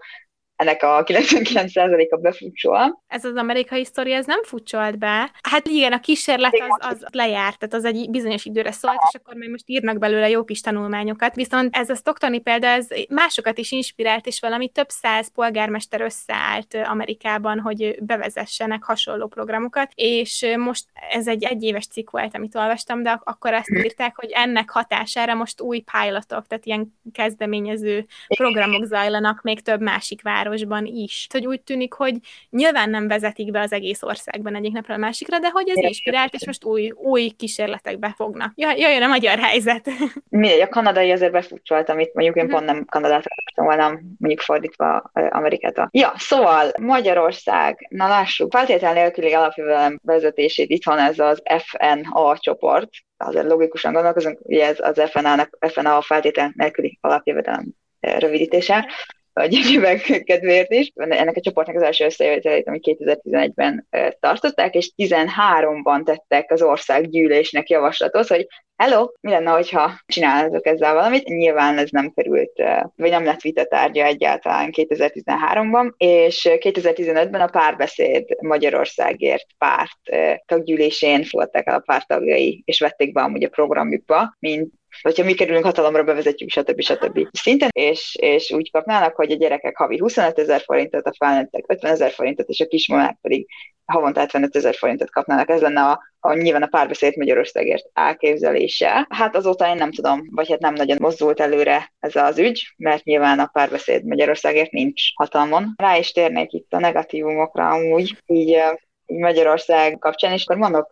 ennek 0.56 0.84
a 0.84 1.04
99%-a 1.04 2.18
befutsol. 2.18 3.04
Ez 3.08 3.26
az 3.26 3.36
amerikai 3.36 3.86
sztori, 3.86 4.12
ez 4.12 4.26
nem 4.26 4.44
futsolt 4.44 4.98
be. 4.98 5.32
Hát 5.42 5.68
igen, 5.68 5.94
a 5.94 6.00
kísérlet 6.00 6.54
az, 6.54 6.92
az 6.92 7.06
lejárt, 7.12 7.60
tehát 7.60 7.76
az 7.76 7.86
egy 7.86 8.10
bizonyos 8.10 8.46
időre 8.46 8.72
szólt, 8.72 9.00
és 9.12 9.20
akkor 9.20 9.34
még 9.34 9.50
most 9.50 9.64
írnak 9.66 9.98
belőle 9.98 10.30
jó 10.30 10.44
kis 10.44 10.62
tanulmányokat. 10.62 11.36
Viszont 11.36 11.76
ez 11.76 11.90
a 11.90 11.96
stoktoni 11.96 12.40
példa, 12.40 12.68
ez 12.68 12.88
másokat 13.10 13.58
is 13.58 13.72
inspirált, 13.72 14.28
és 14.28 14.40
valami 14.40 14.70
több 14.70 14.90
száz 14.90 15.32
polgármester 15.34 16.02
összeállt 16.02 16.78
Amerikában, 16.84 17.60
hogy 17.60 17.98
bevezessenek 18.02 18.84
hasonló 18.84 19.28
programokat, 19.28 19.92
és 19.96 20.46
most 20.58 20.86
ez 21.10 21.28
egy 21.28 21.44
egyéves 21.44 21.88
cikk 21.88 22.10
volt, 22.10 22.36
amit 22.36 22.56
olvastam, 22.56 23.04
de 23.04 23.22
akkor 23.24 23.54
azt 23.54 23.70
írták, 23.70 24.16
hogy 24.16 24.30
ennek 24.32 24.70
hatására 24.70 25.34
most 25.34 25.62
új 25.62 25.84
pilotok, 25.92 26.48
tehát 26.48 26.66
ilyen 26.66 26.94
kezdeményező 27.12 28.06
programok 28.28 28.86
zajlanak 28.86 29.42
még 29.42 29.62
több 29.62 29.82
másik 29.82 30.22
vár 30.22 30.45
városban 30.46 30.86
is. 30.86 31.28
Hogy 31.32 31.46
úgy 31.46 31.62
tűnik, 31.62 31.94
hogy 31.94 32.16
nyilván 32.50 32.90
nem 32.90 33.08
vezetik 33.08 33.52
be 33.52 33.60
az 33.60 33.72
egész 33.72 34.04
országban 34.04 34.56
egyik 34.56 34.72
napra 34.72 34.94
a 34.94 34.98
másikra, 34.98 35.40
de 35.40 35.50
hogy 35.50 35.70
ez 35.70 35.78
inspirált, 35.78 36.34
és 36.34 36.46
most 36.46 36.66
új, 36.66 36.92
új 36.92 37.30
kísérletekbe 37.30 38.14
fognak. 38.16 38.52
Jöjjön 38.56 39.04
a 39.04 39.08
magyar 39.08 39.40
helyzet. 39.40 39.90
Mindegy, 40.30 40.62
a 40.62 40.68
kanadai 40.68 41.12
azért 41.12 41.32
befutcsolt, 41.32 41.90
amit 41.90 42.14
mondjuk 42.14 42.36
én 42.36 42.48
pont 42.48 42.66
nem 42.66 42.86
Kanadát 42.86 43.26
akartam 43.26 43.66
volna, 43.66 44.00
mondjuk 44.18 44.42
fordítva 44.42 45.12
Amerikát. 45.14 45.88
Ja, 45.92 46.14
szóval 46.16 46.72
Magyarország, 46.82 47.88
na 47.90 48.08
lássuk, 48.08 48.52
feltétel 48.52 48.94
nélküli 48.94 49.34
alapjövelem 49.34 50.00
vezetését 50.04 50.70
itthon 50.70 50.98
ez 50.98 51.20
az 51.20 51.42
FNA 51.58 52.38
csoport, 52.38 52.90
azért 53.18 53.46
logikusan 53.46 53.94
gondolkozunk, 53.94 54.40
ugye 54.42 54.66
ez 54.66 54.78
az 54.80 55.02
FNA-nak, 55.10 55.58
FNA 55.60 55.98
a 55.98 56.02
feltétel 56.02 56.52
nélküli 56.56 56.98
alapjövedelem 57.02 57.66
rövidítése 58.00 58.88
a 59.38 59.46
gyermek 59.46 60.24
kedvéért 60.24 60.72
is. 60.72 60.92
Ennek 60.96 61.36
a 61.36 61.42
csoportnak 61.42 61.76
az 61.76 61.82
első 61.82 62.06
összejövetelét, 62.06 62.68
amit 62.68 62.96
2011-ben 63.00 63.88
tartották, 64.20 64.76
és 64.76 64.92
13-ban 64.98 66.04
tettek 66.04 66.52
az 66.52 66.62
országgyűlésnek 66.62 67.70
javaslatot, 67.70 68.28
hogy 68.28 68.48
hello, 68.76 69.08
mi 69.22 69.32
lenne, 69.32 69.52
hogyha 69.52 70.00
csinálnátok 70.06 70.66
ezzel 70.66 70.94
valamit? 70.94 71.28
Nyilván 71.28 71.78
ez 71.78 71.90
nem 71.90 72.12
került, 72.16 72.52
vagy 72.96 73.10
nem 73.10 73.26
lett 73.26 73.42
vita 73.42 73.66
tárgya 73.66 74.06
egyáltalán 74.06 74.70
2013-ban, 74.72 75.94
és 75.98 76.48
2015-ben 76.52 77.42
a 77.42 77.48
párbeszéd 77.48 78.26
Magyarországért 78.42 79.48
párt 79.58 80.00
taggyűlésén 80.46 81.24
fogadták 81.24 81.68
el 81.68 81.76
a 81.76 81.84
pártagjai, 81.86 82.62
és 82.66 82.80
vették 82.80 83.14
be 83.14 83.22
amúgy 83.22 83.44
a 83.44 83.50
programjukba, 83.50 84.36
mint 84.40 84.74
hogyha 85.02 85.24
mi 85.24 85.34
kerülünk 85.34 85.66
hatalomra, 85.66 86.04
bevezetjük, 86.04 86.50
stb. 86.50 86.82
stb. 86.82 87.28
szinten, 87.32 87.70
és, 87.74 88.16
és 88.20 88.52
úgy 88.52 88.72
kapnának, 88.72 89.16
hogy 89.16 89.32
a 89.32 89.36
gyerekek 89.36 89.78
havi 89.78 89.98
25 89.98 90.40
ezer 90.40 90.62
forintot, 90.62 91.06
a 91.06 91.14
felnőttek 91.18 91.64
50 91.68 91.92
ezer 91.92 92.12
forintot, 92.12 92.50
és 92.50 92.60
a 92.60 92.68
kismamák 92.68 93.18
pedig 93.22 93.48
havonta 93.86 94.20
75 94.20 94.56
ezer 94.56 94.76
forintot 94.76 95.12
kapnának. 95.12 95.50
Ez 95.50 95.62
lenne 95.62 95.82
a, 95.82 96.02
a 96.20 96.34
nyilván 96.34 96.64
a 96.64 96.68
párbeszéd 96.68 97.18
Magyarországért 97.18 97.90
elképzelése. 97.94 99.08
Hát 99.10 99.36
azóta 99.36 99.68
én 99.68 99.76
nem 99.76 99.92
tudom, 99.92 100.22
vagy 100.32 100.50
hát 100.50 100.60
nem 100.60 100.74
nagyon 100.74 100.98
mozdult 101.02 101.40
előre 101.40 101.94
ez 102.00 102.16
az 102.16 102.38
ügy, 102.38 102.74
mert 102.78 103.04
nyilván 103.04 103.40
a 103.40 103.50
párbeszéd 103.54 104.06
Magyarországért 104.06 104.72
nincs 104.72 105.02
hatalmon. 105.16 105.74
Rá 105.76 105.98
is 105.98 106.12
térnék 106.12 106.52
itt 106.52 106.74
a 106.74 106.80
negatívumokra 106.80 107.70
amúgy, 107.70 108.18
így 108.26 108.58
Magyarország 109.08 109.98
kapcsán, 110.00 110.32
és 110.34 110.44
akkor 110.46 110.58
mondok 110.58 110.92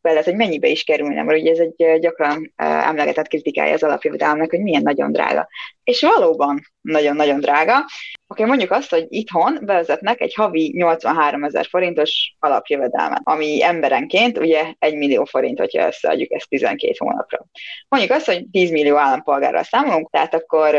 vele, 0.00 0.22
hogy 0.24 0.34
mennyibe 0.34 0.68
is 0.68 0.84
kerülne, 0.84 1.22
mert 1.22 1.40
ugye 1.40 1.50
ez 1.50 1.58
egy 1.58 2.00
gyakran 2.00 2.52
emlegetett 2.56 3.28
kritikája 3.28 3.72
az 3.72 3.82
alapjövedelmnek, 3.82 4.50
hogy 4.50 4.60
milyen 4.60 4.82
nagyon 4.82 5.12
drága. 5.12 5.48
És 5.84 6.00
valóban 6.00 6.60
nagyon-nagyon 6.80 7.40
drága. 7.40 7.84
Oké, 8.26 8.44
mondjuk 8.44 8.70
azt, 8.70 8.90
hogy 8.90 9.06
itthon 9.08 9.58
bevezetnek 9.62 10.20
egy 10.20 10.34
havi 10.34 10.72
83 10.76 11.44
ezer 11.44 11.66
forintos 11.66 12.34
alapjövedelmet, 12.38 13.20
ami 13.22 13.62
emberenként 13.62 14.38
ugye 14.38 14.74
1 14.78 14.96
millió 14.96 15.24
forint, 15.24 15.58
hogyha 15.58 15.86
összeadjuk 15.86 16.32
ezt 16.32 16.48
12 16.48 16.94
hónapra. 16.98 17.46
Mondjuk 17.88 18.12
azt, 18.12 18.26
hogy 18.26 18.46
10 18.50 18.70
millió 18.70 18.96
állampolgárral 18.96 19.62
számolunk, 19.62 20.10
tehát 20.10 20.34
akkor 20.34 20.74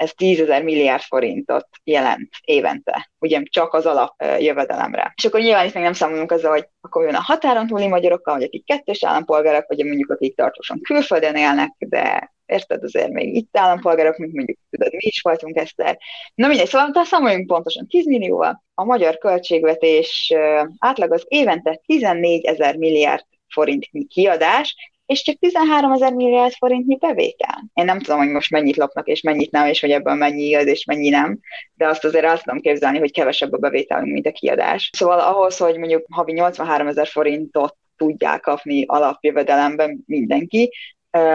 ez 0.00 0.12
10 0.12 0.40
ezer 0.40 0.62
milliárd 0.62 1.02
forintot 1.02 1.68
jelent 1.84 2.28
évente, 2.44 3.10
ugye 3.18 3.42
csak 3.44 3.74
az 3.74 3.86
alapjövedelemre. 3.86 5.12
És 5.16 5.24
akkor 5.24 5.40
nyilván 5.40 5.66
itt 5.66 5.74
még 5.74 5.82
nem 5.82 5.92
számolunk 5.92 6.32
azzal, 6.32 6.50
hogy 6.50 6.68
akkor 6.80 7.04
jön 7.04 7.14
a 7.14 7.22
határon 7.22 7.66
túli 7.66 7.86
magyarokkal, 7.86 8.34
vagy 8.34 8.44
akik 8.44 8.64
kettős 8.64 9.04
állampolgárok, 9.04 9.64
vagy 9.68 9.84
mondjuk 9.84 10.10
akik 10.10 10.36
tartósan 10.36 10.80
külföldön 10.80 11.34
élnek, 11.34 11.74
de 11.78 12.32
érted, 12.46 12.82
azért 12.82 13.10
még 13.10 13.34
itt 13.36 13.56
állampolgárok, 13.56 14.16
mint 14.16 14.34
mondjuk 14.34 14.58
tudod, 14.70 14.92
mi 14.92 14.98
is 15.00 15.20
voltunk 15.20 15.56
Eszter. 15.56 15.98
Na 16.34 16.46
mindegy, 16.46 16.66
szóval 16.68 16.90
de 16.90 17.04
számoljunk 17.04 17.46
pontosan 17.46 17.86
10 17.86 18.06
millióval. 18.06 18.64
A 18.74 18.84
magyar 18.84 19.18
költségvetés 19.18 20.34
átlag 20.78 21.12
az 21.12 21.24
évente 21.28 21.80
14 21.86 22.44
ezer 22.44 22.76
milliárd 22.76 23.24
forintnyi 23.48 24.06
kiadás, 24.06 24.76
és 25.10 25.22
csak 25.22 25.36
13 25.38 25.92
ezer 25.92 26.12
milliárd 26.12 26.52
forintnyi 26.52 26.96
bevétel. 26.96 27.70
Én 27.74 27.84
nem 27.84 28.00
tudom, 28.00 28.18
hogy 28.18 28.28
most 28.28 28.50
mennyit 28.50 28.76
lopnak, 28.76 29.06
és 29.06 29.20
mennyit 29.20 29.50
nem, 29.50 29.66
és 29.66 29.80
hogy 29.80 29.90
ebből 29.90 30.14
mennyi 30.14 30.42
igaz, 30.42 30.66
és 30.66 30.84
mennyi 30.84 31.08
nem, 31.08 31.38
de 31.74 31.88
azt 31.88 32.04
azért 32.04 32.24
azt 32.24 32.44
tudom 32.44 32.60
képzelni, 32.60 32.98
hogy 32.98 33.12
kevesebb 33.12 33.52
a 33.52 33.58
bevételünk, 33.58 34.12
mint 34.12 34.26
a 34.26 34.32
kiadás. 34.32 34.90
Szóval 34.92 35.20
ahhoz, 35.20 35.56
hogy 35.56 35.78
mondjuk 35.78 36.06
havi 36.10 36.32
83 36.32 36.86
ezer 36.86 37.06
forintot 37.06 37.76
tudják 37.96 38.40
kapni 38.40 38.84
alapjövedelemben 38.86 40.02
mindenki, 40.06 40.70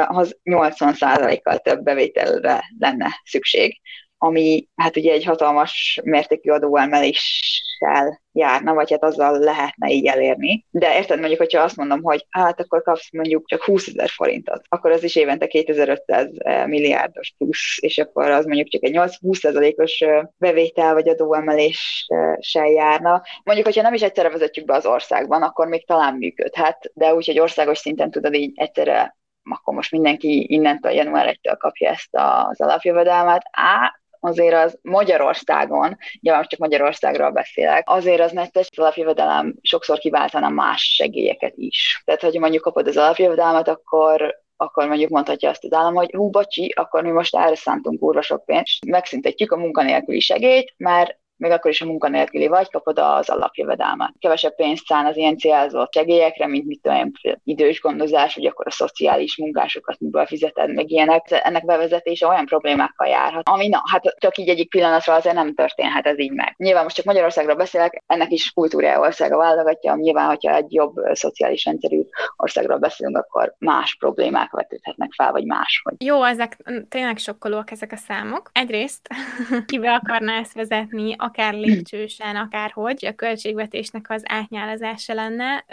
az 0.06 0.38
80%-kal 0.44 1.58
több 1.58 1.84
bevételre 1.84 2.64
lenne 2.80 3.22
szükség, 3.24 3.82
ami 4.18 4.68
hát 4.76 4.98
ugye 4.98 5.12
egy 5.12 5.24
hatalmas 5.24 6.00
mértékű 6.04 6.52
adóemeléssel 6.52 8.22
járna, 8.32 8.74
vagy 8.74 8.92
hát 8.92 9.04
azzal 9.04 9.40
lehetne 9.40 9.90
így 9.90 10.06
elérni. 10.06 10.66
De 10.70 10.98
érted 10.98 11.20
mondjuk, 11.20 11.40
hogyha 11.40 11.62
azt 11.62 11.76
mondom, 11.76 12.04
hogy 12.04 12.26
hát 12.30 12.60
akkor 12.60 12.82
kapsz 12.82 13.12
mondjuk 13.12 13.48
csak 13.48 13.64
20 13.64 13.88
ezer 13.88 14.10
forintot, 14.10 14.62
akkor 14.70 14.92
az 14.92 15.04
is 15.04 15.16
évente 15.16 15.48
2500 15.48 16.30
milliárdos 16.66 17.34
plusz, 17.38 17.78
és 17.80 17.98
akkor 17.98 18.30
az 18.30 18.46
mondjuk 18.46 18.68
csak 18.68 18.84
egy 18.84 18.96
8-20%-os 18.96 20.04
bevétel 20.38 20.94
vagy 20.94 21.10
adóemeléssel 21.10 22.68
járna. 22.68 23.22
Mondjuk, 23.44 23.68
hogyha 23.68 23.82
nem 23.82 23.94
is 23.94 24.02
egyszerre 24.02 24.30
vezetjük 24.30 24.66
be 24.66 24.74
az 24.74 24.86
országban, 24.86 25.44
akkor 25.44 25.68
még 25.68 25.88
talán 25.88 26.14
működhet, 26.14 26.92
de 26.94 27.14
úgy, 27.14 27.26
hogy 27.26 27.40
országos 27.40 27.78
szinten 27.78 28.12
tudod 28.12 28.34
így 28.34 28.52
egyszerre 28.56 29.16
akkor 29.50 29.74
most 29.74 29.92
mindenki 29.92 30.46
innentől 30.54 30.92
január 30.92 31.38
1-től 31.42 31.56
kapja 31.58 31.90
ezt 31.90 32.10
az 32.12 32.62
alapjövedelmet. 32.62 33.42
Á, 33.52 34.00
azért 34.26 34.56
az 34.56 34.80
Magyarországon, 34.82 35.98
nyilván 36.20 36.46
csak 36.48 36.60
Magyarországról 36.60 37.32
beszélek, 37.32 37.90
azért 37.90 38.22
az 38.22 38.32
netes 38.32 38.68
az 38.72 38.80
alapjövedelem 38.80 39.56
sokszor 39.62 39.98
kiváltana 39.98 40.50
más 40.50 40.82
segélyeket 40.82 41.54
is. 41.56 42.02
Tehát, 42.06 42.22
hogy 42.22 42.40
mondjuk 42.40 42.64
kapod 42.64 42.88
az 42.88 42.98
alapjövedelmet, 42.98 43.68
akkor 43.68 44.44
akkor 44.58 44.88
mondjuk 44.88 45.10
mondhatja 45.10 45.50
azt 45.50 45.64
az 45.64 45.74
állam, 45.74 45.94
hogy 45.94 46.12
hú, 46.12 46.30
bocsi, 46.30 46.74
akkor 46.76 47.04
mi 47.04 47.12
most 47.12 47.36
erre 47.36 47.56
szántunk 47.56 48.00
kurva 48.00 48.22
sok 48.22 48.46
pénzt, 48.46 48.86
megszüntetjük 48.86 49.52
a 49.52 49.58
munkanélküli 49.58 50.20
segélyt, 50.20 50.74
mert 50.78 51.20
még 51.38 51.52
akkor 51.52 51.72
is 51.72 51.82
a 51.82 51.86
munkanélküli 51.86 52.48
vagy, 52.48 52.70
kapod 52.72 53.00
az 53.00 53.30
alapjövedelmet. 53.30 54.14
Kevesebb 54.20 54.56
pénzt 54.56 54.86
szán 54.86 55.06
az 55.06 55.18
ilyen 55.18 55.38
célzott 55.38 55.94
segélyekre, 55.94 56.48
mint 56.48 56.66
mit 56.66 56.82
tudom 56.82 57.12
idős 57.44 57.82
gondozás, 57.82 58.36
vagy 58.36 58.46
akkor 58.46 58.68
a 58.68 58.72
szociális 58.72 59.38
munkásokat 59.38 60.00
miből 60.00 60.26
fizeted, 60.26 60.74
meg 60.74 60.92
ilyenek. 60.92 61.26
Ennek 61.30 61.66
bevezetése 61.66 62.28
olyan 62.28 62.46
problémákkal 62.46 63.08
járhat, 63.08 63.50
ami 63.50 63.68
na, 63.68 63.82
hát 63.92 64.16
csak 64.18 64.38
így 64.38 64.50
egyik 64.50 64.70
pillanatra 64.70 65.14
azért 65.14 65.36
nem 65.36 65.54
történhet 65.54 66.06
ez 66.06 66.20
így 66.20 66.32
meg. 66.32 66.54
Nyilván 66.58 66.84
most 66.84 66.96
csak 66.96 67.06
Magyarországról 67.06 67.56
beszélek, 67.56 68.04
ennek 68.08 68.32
is 68.32 68.52
kultúrája 68.52 69.00
országa 69.00 69.38
válogatja, 69.38 69.96
nyilván, 69.96 70.28
hogyha 70.28 70.56
egy 70.56 70.74
jobb 70.74 70.94
szociális 71.12 71.66
rendszerű 71.66 72.02
országról 72.36 72.78
beszélünk, 72.78 73.18
akkor 73.18 73.56
más 73.58 73.96
problémák 74.00 74.52
vetődhetnek 74.52 75.12
fel, 75.16 75.32
vagy 75.32 75.46
máshogy. 75.46 75.96
Jó, 76.04 76.24
ezek 76.24 76.58
tényleg 76.90 77.18
sokkolóak 77.18 77.72
ezek 77.72 77.92
a 77.92 77.96
számok. 77.96 78.50
Egyrészt 78.54 79.08
kibe 79.66 79.94
akarná 79.94 80.40
ezt 80.40 80.54
vezetni, 80.54 81.16
akár 81.26 81.54
lépcsősen, 81.54 82.36
akárhogy, 82.36 83.06
a 83.06 83.16
költségvetésnek 83.16 84.10
az 84.10 84.22
átnyálazása 84.26 85.14
lenne. 85.14 85.66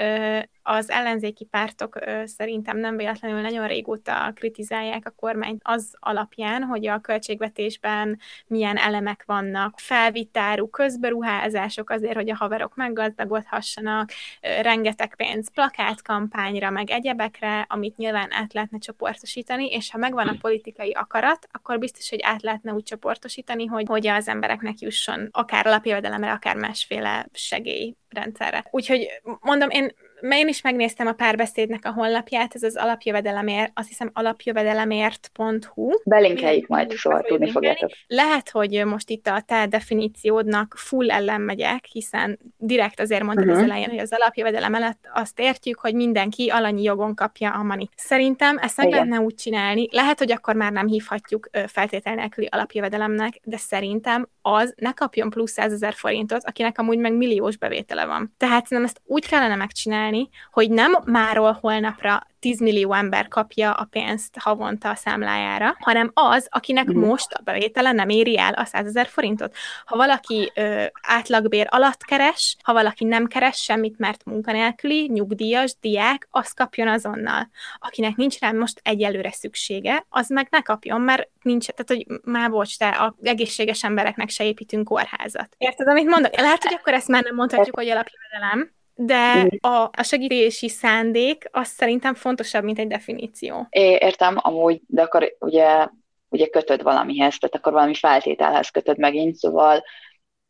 Az 0.63 0.91
ellenzéki 0.91 1.45
pártok 1.45 1.99
szerintem 2.25 2.79
nem 2.79 2.97
véletlenül 2.97 3.41
nagyon 3.41 3.67
régóta 3.67 4.33
kritizálják 4.35 5.07
a 5.07 5.11
kormányt 5.11 5.61
az 5.65 5.95
alapján, 5.99 6.63
hogy 6.63 6.87
a 6.87 6.99
költségvetésben 6.99 8.19
milyen 8.47 8.77
elemek 8.77 9.23
vannak, 9.27 9.79
felvitárú 9.79 10.69
közberuházások 10.69 11.91
azért, 11.91 12.15
hogy 12.15 12.31
a 12.31 12.37
haverok 12.37 12.77
meggazdagodhassanak, 12.77 14.11
rengeteg 14.41 15.15
pénz 15.17 15.51
plakátkampányra, 15.51 16.71
meg 16.71 16.91
egyebekre, 16.91 17.67
amit 17.69 17.97
nyilván 17.97 18.33
át 18.33 18.53
lehetne 18.53 18.79
csoportosítani, 18.79 19.67
és 19.67 19.91
ha 19.91 19.99
megvan 19.99 20.29
a 20.29 20.37
politikai 20.41 20.93
akarat, 20.93 21.49
akkor 21.53 21.79
biztos, 21.79 22.11
hogy 22.11 22.21
át 22.23 22.43
lehetne 22.43 22.73
úgy 22.73 22.83
csoportosítani, 22.83 23.67
hogy, 23.67 23.87
hogy 23.87 24.07
az 24.07 24.29
embereknek 24.29 24.79
jusson 24.79 25.29
akár 25.31 25.67
alapjövedelemre, 25.67 26.33
akár 26.33 26.57
másféle 26.57 27.27
segélyrendszerre. 27.33 28.65
Úgyhogy 28.71 29.09
mondom, 29.41 29.71
én 29.71 29.93
én 30.31 30.49
is 30.49 30.63
megnéztem 30.63 31.07
a 31.07 31.13
párbeszédnek 31.13 31.85
a 31.85 31.93
honlapját, 31.93 32.55
ez 32.55 32.63
az 32.63 32.77
alapjövedelemért, 32.77 33.71
azt 33.75 33.89
hiszem 33.89 34.11
alapjövedelemért.hu. 34.13 35.91
Belinkeljük 36.05 36.67
majd, 36.67 36.93
szóval 36.93 37.23
tudni 37.23 37.51
fogjátok. 37.51 37.91
Lehet, 38.07 38.51
hogy 38.51 38.85
most 38.85 39.11
itt 39.11 39.27
a 39.27 39.43
te 39.47 39.67
definíciódnak 39.67 40.75
full 40.77 41.11
ellen 41.11 41.41
megyek, 41.41 41.85
hiszen 41.85 42.39
direkt 42.57 43.01
azért 43.01 43.23
mondtad 43.23 43.47
uh-huh. 43.47 43.63
az 43.63 43.71
elején, 43.71 43.89
hogy 43.89 43.99
az 43.99 44.13
alapjövedelem 44.13 44.71
mellett 44.71 45.09
azt 45.15 45.41
értjük, 45.41 45.79
hogy 45.79 45.95
mindenki 45.95 46.49
alanyi 46.49 46.83
jogon 46.83 47.15
kapja 47.15 47.51
a 47.51 47.63
mani. 47.63 47.89
Szerintem 47.97 48.59
ezt 48.59 48.77
meg 48.77 48.91
lehetne 48.91 49.21
úgy 49.21 49.35
csinálni, 49.35 49.89
lehet, 49.91 50.19
hogy 50.19 50.33
akkor 50.33 50.55
már 50.55 50.73
nem 50.73 50.87
hívhatjuk 50.87 51.51
feltétel 51.67 52.15
nélküli 52.15 52.49
alapjövedelemnek, 52.51 53.41
de 53.45 53.57
szerintem 53.57 54.29
az 54.43 54.75
ne 54.77 54.93
kapjon 54.93 55.31
plusz 55.31 55.53
100 55.53 55.73
ezer 55.73 55.95
forintot, 55.95 56.45
akinek 56.45 56.79
amúgy 56.79 56.99
meg 56.99 57.13
milliós 57.13 57.57
bevétele 57.57 58.05
van. 58.07 58.35
Tehát 58.37 58.69
nem 58.69 58.85
ezt 58.85 59.01
úgy 59.05 59.27
kellene 59.27 59.57
megcsinálni, 59.57 60.12
csinálni, 60.13 60.29
hogy 60.53 60.71
nem 60.71 60.99
máról 61.05 61.59
holnapra 61.61 62.27
10 62.41 62.61
millió 62.61 62.93
ember 62.93 63.29
kapja 63.29 63.73
a 63.73 63.85
pénzt 63.85 64.37
havonta 64.39 64.89
a 64.89 64.95
számlájára, 64.95 65.77
hanem 65.79 66.11
az, 66.15 66.47
akinek 66.51 66.93
mm. 66.93 66.99
most 66.99 67.33
a 67.33 67.41
bevétele 67.43 67.93
nem 67.93 68.09
éri 68.09 68.39
el 68.39 68.53
a 68.53 68.65
100 68.65 68.87
ezer 68.87 69.07
forintot. 69.07 69.55
Ha 69.85 69.97
valaki 69.97 70.53
ö, 70.55 70.85
átlagbér 71.03 71.67
alatt 71.71 72.03
keres, 72.05 72.57
ha 72.63 72.73
valaki 72.73 73.05
nem 73.05 73.27
keres 73.27 73.63
semmit, 73.63 73.99
mert 73.99 74.25
munkanélküli, 74.25 75.09
nyugdíjas, 75.13 75.75
diák, 75.81 76.29
az 76.31 76.53
kapjon 76.53 76.89
azonnal. 76.89 77.51
Akinek 77.79 78.17
nincs 78.17 78.39
rá 78.39 78.53
most 78.53 78.81
egyelőre 78.83 79.31
szüksége, 79.31 80.07
az 80.09 80.29
meg 80.29 80.47
ne 80.51 80.61
kapjon, 80.63 81.01
mert 81.01 81.29
nincs, 81.43 81.67
tehát 81.67 82.07
hogy 82.07 82.21
már 82.25 82.51
bocs, 82.51 82.79
te 82.79 82.89
a 82.89 83.15
egészséges 83.23 83.85
embereknek 83.85 84.29
se 84.29 84.45
építünk 84.45 84.85
kórházat. 84.85 85.55
Érted, 85.59 85.89
amit 85.89 86.09
mondok? 86.09 86.41
Lehet, 86.41 86.63
hogy 86.63 86.75
akkor 86.75 86.93
ezt 86.93 87.09
már 87.09 87.23
nem 87.23 87.35
mondhatjuk, 87.35 87.77
hogy 87.77 87.89
alapjövedelem, 87.89 88.71
de 88.95 89.49
a, 89.61 89.91
a 89.93 90.03
segítési 90.03 90.69
szándék 90.69 91.49
az 91.51 91.69
szerintem 91.69 92.15
fontosabb, 92.15 92.65
mint 92.65 92.79
egy 92.79 92.87
definíció. 92.87 93.67
É, 93.71 93.99
értem, 94.01 94.37
amúgy, 94.41 94.81
de 94.87 95.03
akkor 95.03 95.37
ugye, 95.41 95.89
ugye 96.29 96.47
kötöd 96.47 96.83
valamihez, 96.83 97.39
tehát 97.39 97.55
akkor 97.57 97.73
valami 97.73 97.95
feltételhez 97.95 98.69
kötöd 98.69 98.99
megint, 98.99 99.35
szóval 99.35 99.83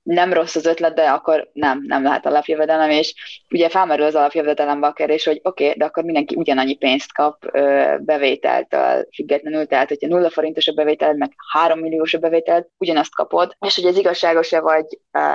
nem 0.03 0.33
rossz 0.33 0.55
az 0.55 0.67
ötlet, 0.67 0.95
de 0.95 1.03
akkor 1.03 1.51
nem, 1.53 1.85
nem 1.87 2.03
lehet 2.03 2.27
alapjövedelem, 2.27 2.91
és 2.91 3.15
ugye 3.51 3.69
felmerül 3.69 4.05
az 4.05 4.15
alapjövedelembe 4.15 4.87
a 4.87 4.93
kérdés, 4.93 5.25
hogy 5.25 5.41
oké, 5.43 5.65
okay, 5.65 5.79
de 5.79 5.85
akkor 5.85 6.05
mindenki 6.05 6.35
ugyanannyi 6.35 6.77
pénzt 6.77 7.13
kap 7.13 7.45
ö, 7.53 7.95
bevételtől 8.01 9.09
függetlenül, 9.15 9.67
tehát 9.67 9.89
hogyha 9.89 10.09
nulla 10.09 10.31
forintos 10.31 10.67
a 10.67 10.73
bevételed, 10.73 11.17
meg 11.17 11.33
három 11.53 11.79
milliós 11.79 12.15
a 12.15 12.19
bevételed, 12.19 12.67
ugyanazt 12.79 13.15
kapod, 13.15 13.57
és 13.67 13.75
hogy 13.75 13.85
ez 13.85 13.97
igazságos-e 13.97 14.61
vagy 14.61 14.87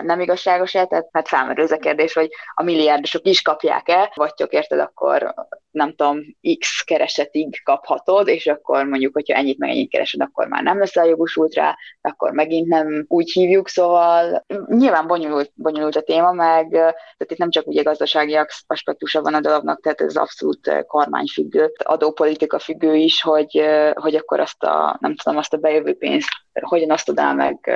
nem 0.03 0.19
igazságos-e, 0.19 0.85
tehát 0.85 1.07
hát 1.11 1.27
felmerül 1.27 1.63
ez 1.63 1.71
a 1.71 1.77
kérdés, 1.77 2.13
hogy 2.13 2.29
a 2.53 2.63
milliárdosok 2.63 3.27
is 3.27 3.41
kapják-e, 3.41 4.11
vagy 4.15 4.33
csak 4.33 4.53
érted, 4.53 4.79
akkor 4.79 5.33
nem 5.71 5.95
tudom, 5.95 6.19
x 6.59 6.83
keresetig 6.83 7.63
kaphatod, 7.63 8.27
és 8.27 8.47
akkor 8.47 8.85
mondjuk, 8.85 9.13
hogyha 9.13 9.37
ennyit 9.37 9.57
meg 9.57 9.69
ennyit 9.69 9.89
keresed, 9.89 10.21
akkor 10.21 10.47
már 10.47 10.63
nem 10.63 10.79
leszel 10.79 11.07
jogosult 11.07 11.53
rá, 11.53 11.75
akkor 12.01 12.31
megint 12.31 12.67
nem 12.67 13.05
úgy 13.07 13.31
hívjuk, 13.31 13.67
szóval 13.67 14.45
nyilván 14.65 15.07
bonyolult, 15.07 15.51
bonyolult 15.55 15.95
a 15.95 16.01
téma, 16.01 16.31
meg 16.31 16.69
tehát 16.69 17.31
itt 17.31 17.37
nem 17.37 17.49
csak 17.49 17.67
ugye 17.67 17.81
gazdasági 17.81 18.39
aspektusa 18.67 19.21
van 19.21 19.33
a 19.33 19.39
dolognak, 19.39 19.81
tehát 19.81 20.01
ez 20.01 20.15
abszolút 20.15 20.85
kormányfüggő, 20.87 21.71
adópolitika 21.83 22.59
függő 22.59 22.95
is, 22.95 23.21
hogy, 23.21 23.65
hogy 23.93 24.15
akkor 24.15 24.39
azt 24.39 24.63
a, 24.63 24.97
nem 24.99 25.15
tudom, 25.15 25.37
azt 25.37 25.53
a 25.53 25.57
bejövő 25.57 25.97
pénzt 25.97 26.29
hogyan 26.61 26.91
osztod 26.91 27.19
el, 27.19 27.33
meg 27.33 27.69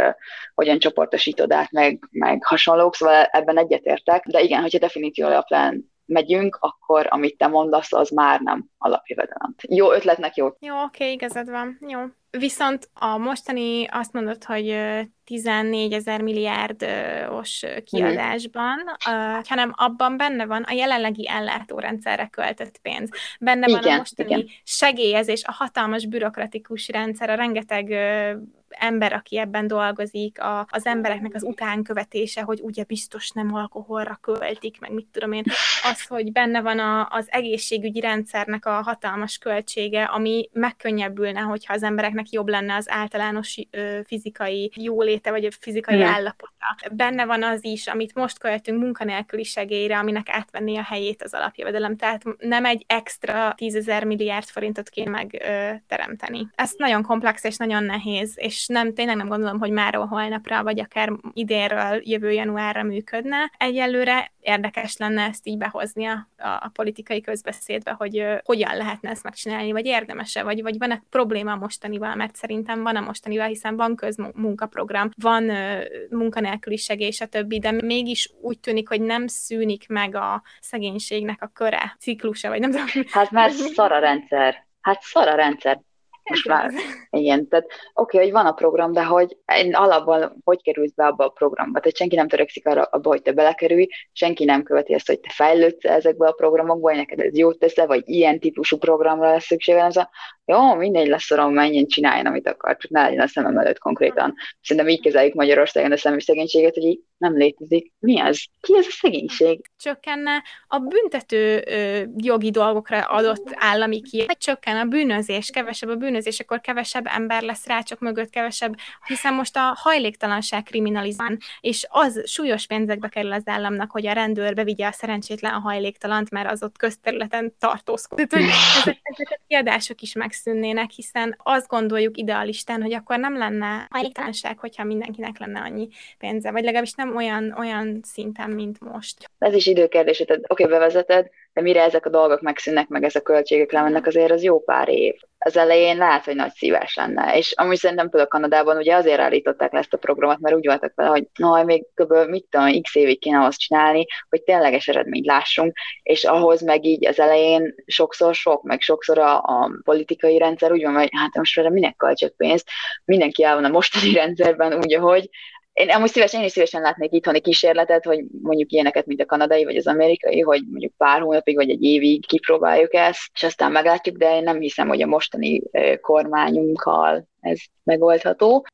hogyan 0.53 0.79
csoportosítod 0.79 1.51
át, 1.51 1.71
meg, 1.71 1.99
meg 2.11 2.43
hasonlók, 2.43 2.95
szóval 2.95 3.23
ebben 3.23 3.57
egyetértek, 3.57 4.25
de 4.25 4.41
igen, 4.41 4.61
hogyha 4.61 4.79
definíció 4.79 5.25
alapján 5.25 5.91
megyünk, 6.05 6.57
akkor 6.59 7.07
amit 7.09 7.37
te 7.37 7.47
mondasz, 7.47 7.93
az 7.93 8.09
már 8.09 8.39
nem 8.39 8.65
alapjövedelem. 8.77 9.55
Jó 9.67 9.91
ötletnek 9.91 10.35
jó. 10.35 10.49
Jó, 10.59 10.81
oké, 10.81 11.11
igazad 11.11 11.49
van. 11.49 11.77
Jó. 11.87 11.99
Viszont 12.37 12.89
a 12.93 13.17
mostani 13.17 13.85
azt 13.85 14.13
mondod, 14.13 14.43
hogy 14.43 14.77
14 15.23 15.93
ezer 15.93 16.21
milliárdos 16.21 17.65
kiadásban, 17.83 18.77
mm. 18.79 19.13
uh, 19.13 19.45
hanem 19.47 19.73
abban 19.75 20.17
benne 20.17 20.45
van 20.45 20.63
a 20.63 20.71
jelenlegi 20.71 21.27
ellátórendszerre 21.27 22.27
költött 22.27 22.77
pénz. 22.77 23.09
Benne 23.39 23.67
igen, 23.67 23.81
van 23.81 23.93
a 23.93 23.97
mostani 23.97 24.29
igen. 24.29 24.47
segélyezés, 24.63 25.43
a 25.43 25.51
hatalmas 25.51 26.05
bürokratikus 26.05 26.87
rendszer, 26.87 27.29
a 27.29 27.35
rengeteg 27.35 27.87
uh, 27.87 28.41
ember, 28.71 29.13
aki 29.13 29.37
ebben 29.37 29.67
dolgozik, 29.67 30.41
a, 30.41 30.67
az 30.69 30.85
embereknek 30.85 31.33
az 31.35 31.43
utánkövetése, 31.43 32.41
hogy 32.41 32.59
ugye 32.61 32.83
biztos 32.83 33.29
nem 33.29 33.53
alkoholra 33.53 34.19
költik, 34.21 34.79
meg 34.79 34.91
mit 34.93 35.07
tudom 35.11 35.31
én, 35.31 35.43
az, 35.83 36.05
hogy 36.07 36.31
benne 36.31 36.61
van 36.61 36.79
a, 36.79 37.07
az 37.09 37.27
egészségügyi 37.29 37.99
rendszernek 37.99 38.65
a 38.65 38.81
hatalmas 38.81 39.37
költsége, 39.37 40.03
ami 40.03 40.49
megkönnyebbülne, 40.53 41.39
hogyha 41.39 41.73
az 41.73 41.83
embereknek 41.83 42.29
jobb 42.29 42.47
lenne 42.47 42.75
az 42.75 42.89
általános 42.89 43.57
ö, 43.71 43.99
fizikai 44.05 44.71
jóléte, 44.75 45.31
vagy 45.31 45.45
a 45.45 45.49
fizikai 45.59 45.95
Igen. 45.95 46.07
állapota. 46.07 46.49
Benne 46.91 47.25
van 47.25 47.43
az 47.43 47.65
is, 47.65 47.87
amit 47.87 48.15
most 48.15 48.39
költünk 48.39 48.81
munkanélküli 48.81 49.43
segélyre, 49.43 49.97
aminek 49.97 50.29
átvenné 50.29 50.77
a 50.77 50.83
helyét 50.83 51.23
az 51.23 51.33
alapjövedelem. 51.33 51.97
Tehát 51.97 52.23
nem 52.37 52.65
egy 52.65 52.83
extra 52.87 53.53
tízezer 53.57 54.03
milliárd 54.03 54.45
forintot 54.45 54.89
kéne 54.89 55.09
megteremteni. 55.09 56.47
Ez 56.55 56.71
nagyon 56.77 57.03
komplex 57.03 57.43
és 57.43 57.57
nagyon 57.57 57.83
nehéz, 57.83 58.33
és 58.35 58.60
és 58.61 58.67
nem, 58.67 58.93
tényleg 58.93 59.15
nem 59.15 59.27
gondolom, 59.27 59.59
hogy 59.59 59.71
máról 59.71 60.05
holnapra, 60.05 60.63
vagy 60.63 60.79
akár 60.79 61.11
idénről, 61.33 62.01
jövő 62.03 62.31
januárra 62.31 62.83
működne. 62.83 63.51
Egyelőre 63.57 64.31
érdekes 64.39 64.97
lenne 64.97 65.21
ezt 65.21 65.47
így 65.47 65.57
behozni 65.57 66.05
a, 66.05 66.27
a 66.37 66.69
politikai 66.73 67.21
közbeszédbe, 67.21 67.91
hogy 67.91 68.19
uh, 68.19 68.37
hogyan 68.43 68.75
lehetne 68.77 69.09
ezt 69.09 69.23
megcsinálni, 69.23 69.71
vagy 69.71 69.85
érdemese, 69.85 70.43
vagy, 70.43 70.61
vagy 70.61 70.77
van-e 70.77 71.03
probléma 71.09 71.55
mostanival, 71.55 72.15
mert 72.15 72.35
szerintem 72.35 72.83
van 72.83 72.95
a 72.95 73.01
mostanival, 73.01 73.47
hiszen 73.47 73.75
van 73.75 73.95
közmunkaprogram, 73.95 75.09
van 75.21 75.49
uh, 75.49 75.81
munkanélküli 76.09 76.77
segély, 76.77 77.11
stb., 77.11 77.53
de 77.53 77.71
mégis 77.71 78.31
úgy 78.41 78.59
tűnik, 78.59 78.87
hogy 78.87 79.01
nem 79.01 79.27
szűnik 79.27 79.87
meg 79.87 80.15
a 80.15 80.43
szegénységnek 80.59 81.41
a 81.41 81.51
köre, 81.53 81.95
ciklusa, 81.99 82.49
vagy 82.49 82.59
nem 82.59 82.71
tudom. 82.71 83.05
Hát 83.11 83.31
mert 83.31 83.53
szar 83.53 83.91
a 83.91 83.99
rendszer. 83.99 84.65
Hát 84.81 85.01
szar 85.01 85.27
a 85.27 85.35
rendszer 85.35 85.81
most 86.29 86.47
már, 86.47 86.71
igen, 87.09 87.47
tehát 87.47 87.65
oké, 87.65 88.17
okay, 88.17 88.21
hogy 88.21 88.31
van 88.31 88.45
a 88.45 88.51
program, 88.51 88.91
de 88.91 89.03
hogy 89.03 89.37
én 89.55 89.75
alapban 89.75 90.41
hogy 90.43 90.61
kerülsz 90.61 90.93
be 90.93 91.05
abba 91.05 91.25
a 91.25 91.29
programba, 91.29 91.79
tehát 91.79 91.97
senki 91.97 92.15
nem 92.15 92.27
törekszik 92.27 92.67
arra, 92.67 92.83
abba, 92.83 93.09
hogy 93.09 93.21
te 93.21 93.31
belekerülj, 93.31 93.87
senki 94.11 94.45
nem 94.45 94.63
követi 94.63 94.93
ezt, 94.93 95.07
hogy 95.07 95.19
te 95.19 95.29
fejlődsz 95.33 95.85
ezekbe 95.85 96.27
a 96.27 96.31
programokba, 96.31 96.89
hogy 96.89 96.97
neked 96.97 97.19
ez 97.19 97.37
jót 97.37 97.59
tesz 97.59 97.75
vagy 97.75 98.03
ilyen 98.05 98.39
típusú 98.39 98.77
programra 98.77 99.31
lesz 99.31 99.45
szükségem, 99.45 99.85
ez 99.85 99.97
a 99.97 100.09
jó, 100.45 100.75
mindegy 100.75 101.07
lesz 101.07 101.31
a 101.31 101.49
menjen, 101.49 101.87
csináljon, 101.87 102.25
amit 102.25 102.47
akar, 102.47 102.77
csak 102.77 102.91
ne 102.91 103.01
legyen 103.01 103.19
a 103.19 103.27
szemem 103.27 103.57
előtt 103.57 103.79
konkrétan. 103.79 104.33
Szerintem 104.61 104.91
így 104.91 105.01
kezeljük 105.01 105.33
Magyarországon 105.33 105.91
a 105.91 105.97
személy 105.97 106.19
szegénységet, 106.19 106.73
hogy 106.73 106.83
így 106.83 106.99
nem 107.17 107.37
létezik. 107.37 107.91
Mi 107.99 108.19
ez? 108.19 108.37
Ki 108.61 108.77
ez 108.77 108.85
a 108.87 108.91
szegénység? 108.91 109.61
Csökkenne 109.77 110.43
a 110.67 110.77
büntető 110.77 111.63
ö, 111.67 112.01
jogi 112.17 112.51
dolgokra 112.51 112.99
adott 112.99 113.51
állami 113.53 114.01
ki, 114.01 114.25
csökken 114.37 114.77
a 114.77 114.85
bűnözés, 114.85 115.49
kevesebb 115.49 115.89
a 115.89 115.95
bűnözés, 115.95 116.10
akkor 116.39 116.61
kevesebb 116.61 117.05
ember 117.07 117.41
lesz 117.41 117.65
rácsok 117.65 117.99
mögött, 117.99 118.29
kevesebb, 118.29 118.75
hiszen 119.07 119.33
most 119.33 119.55
a 119.55 119.77
hajléktalanság 119.77 120.63
kriminalizán, 120.63 121.39
és 121.59 121.85
az 121.89 122.21
súlyos 122.25 122.67
pénzekbe 122.67 123.07
kerül 123.07 123.31
az 123.31 123.43
államnak, 123.45 123.91
hogy 123.91 124.07
a 124.07 124.13
rendőr 124.13 124.63
vigye 124.63 124.87
a 124.87 124.91
szerencsétlen 124.91 125.53
a 125.53 125.59
hajléktalant, 125.59 126.29
mert 126.29 126.51
az 126.51 126.63
ott 126.63 126.77
közterületen 126.77 127.53
tartózkodik. 127.59 128.27
Tehát, 128.27 128.45
hogy 128.45 128.55
ezek, 128.81 128.99
ezek 129.03 129.27
a 129.29 129.41
kiadások 129.47 130.01
is 130.01 130.13
megszűnnének, 130.13 130.89
hiszen 130.89 131.35
azt 131.43 131.67
gondoljuk 131.67 132.17
idealisten, 132.17 132.81
hogy 132.81 132.93
akkor 132.93 133.17
nem 133.17 133.37
lenne 133.37 133.87
hajléktalanság, 133.89 134.59
hogyha 134.59 134.83
mindenkinek 134.83 135.37
lenne 135.37 135.59
annyi 135.59 135.87
pénze, 136.17 136.51
vagy 136.51 136.63
legalábbis 136.63 136.93
nem 136.93 137.15
olyan, 137.15 137.55
olyan 137.57 137.99
szinten, 138.03 138.49
mint 138.49 138.79
most. 138.79 139.29
Ez 139.37 139.53
is 139.53 139.65
időkérdés, 139.65 140.19
oké, 140.19 140.41
okay, 140.47 140.65
bevezeted, 140.65 141.29
de 141.53 141.61
mire 141.61 141.81
ezek 141.81 142.05
a 142.05 142.09
dolgok 142.09 142.41
megszűnnek, 142.41 142.87
meg 142.87 143.03
ez 143.03 143.15
a 143.15 143.21
költségek 143.21 143.71
lemennek, 143.71 144.05
azért 144.05 144.31
az 144.31 144.43
jó 144.43 144.59
pár 144.59 144.89
év. 144.89 145.15
Az 145.43 145.57
elején 145.57 145.97
lehet, 145.97 146.25
hogy 146.25 146.35
nagy 146.35 146.51
szívás 146.51 146.95
lenne. 146.95 147.37
És 147.37 147.51
amúgy 147.51 147.77
szerintem 147.77 148.09
például 148.09 148.29
Kanadában 148.29 148.77
ugye 148.77 148.95
azért 148.95 149.19
állították 149.19 149.71
le 149.71 149.79
ezt 149.79 149.93
a 149.93 149.97
programot, 149.97 150.39
mert 150.39 150.55
úgy 150.55 150.65
voltak 150.65 150.91
vele, 150.95 151.09
hogy 151.09 151.27
no, 151.35 151.63
még 151.63 151.85
kb. 151.93 152.13
mit 152.29 152.45
tudom, 152.49 152.81
x 152.81 152.95
évig 152.95 153.19
kéne 153.19 153.45
azt 153.45 153.59
csinálni, 153.59 154.05
hogy 154.29 154.41
tényleges 154.43 154.87
eredményt 154.87 155.25
lássunk, 155.25 155.77
és 156.03 156.23
ahhoz 156.23 156.61
meg 156.61 156.85
így 156.85 157.07
az 157.07 157.19
elején 157.19 157.75
sokszor 157.85 158.35
sok, 158.35 158.63
meg 158.63 158.81
sokszor 158.81 159.17
a, 159.19 159.35
a 159.37 159.71
politikai 159.83 160.37
rendszer 160.37 160.71
úgy 160.71 160.83
van, 160.83 160.95
hogy 160.95 161.09
hát 161.11 161.35
most 161.35 161.57
erre 161.57 161.69
minek 161.69 161.95
költsök 161.95 162.35
pénzt, 162.35 162.69
mindenki 163.05 163.43
el 163.43 163.55
van 163.55 163.65
a 163.65 163.69
mostani 163.69 164.13
rendszerben 164.21 164.73
úgy, 164.73 164.93
ahogy 164.93 165.29
én 165.73 165.89
amúgy 165.89 166.09
szívesen, 166.09 166.39
én 166.39 166.45
is 166.45 166.51
szívesen 166.51 166.81
látnék 166.81 167.11
itthoni 167.11 167.39
kísérletet, 167.39 168.05
hogy 168.05 168.23
mondjuk 168.41 168.71
ilyeneket, 168.71 169.05
mint 169.05 169.21
a 169.21 169.25
kanadai 169.25 169.63
vagy 169.63 169.75
az 169.75 169.87
amerikai, 169.87 170.39
hogy 170.39 170.63
mondjuk 170.69 170.93
pár 170.97 171.21
hónapig 171.21 171.55
vagy 171.55 171.69
egy 171.69 171.83
évig 171.83 172.25
kipróbáljuk 172.25 172.93
ezt, 172.93 173.29
és 173.33 173.43
aztán 173.43 173.71
meglátjuk, 173.71 174.17
de 174.17 174.35
én 174.35 174.43
nem 174.43 174.59
hiszem, 174.59 174.87
hogy 174.87 175.01
a 175.01 175.07
mostani 175.07 175.61
kormányunkkal 176.01 177.27
ez 177.39 177.59
megoldható. 177.83 178.65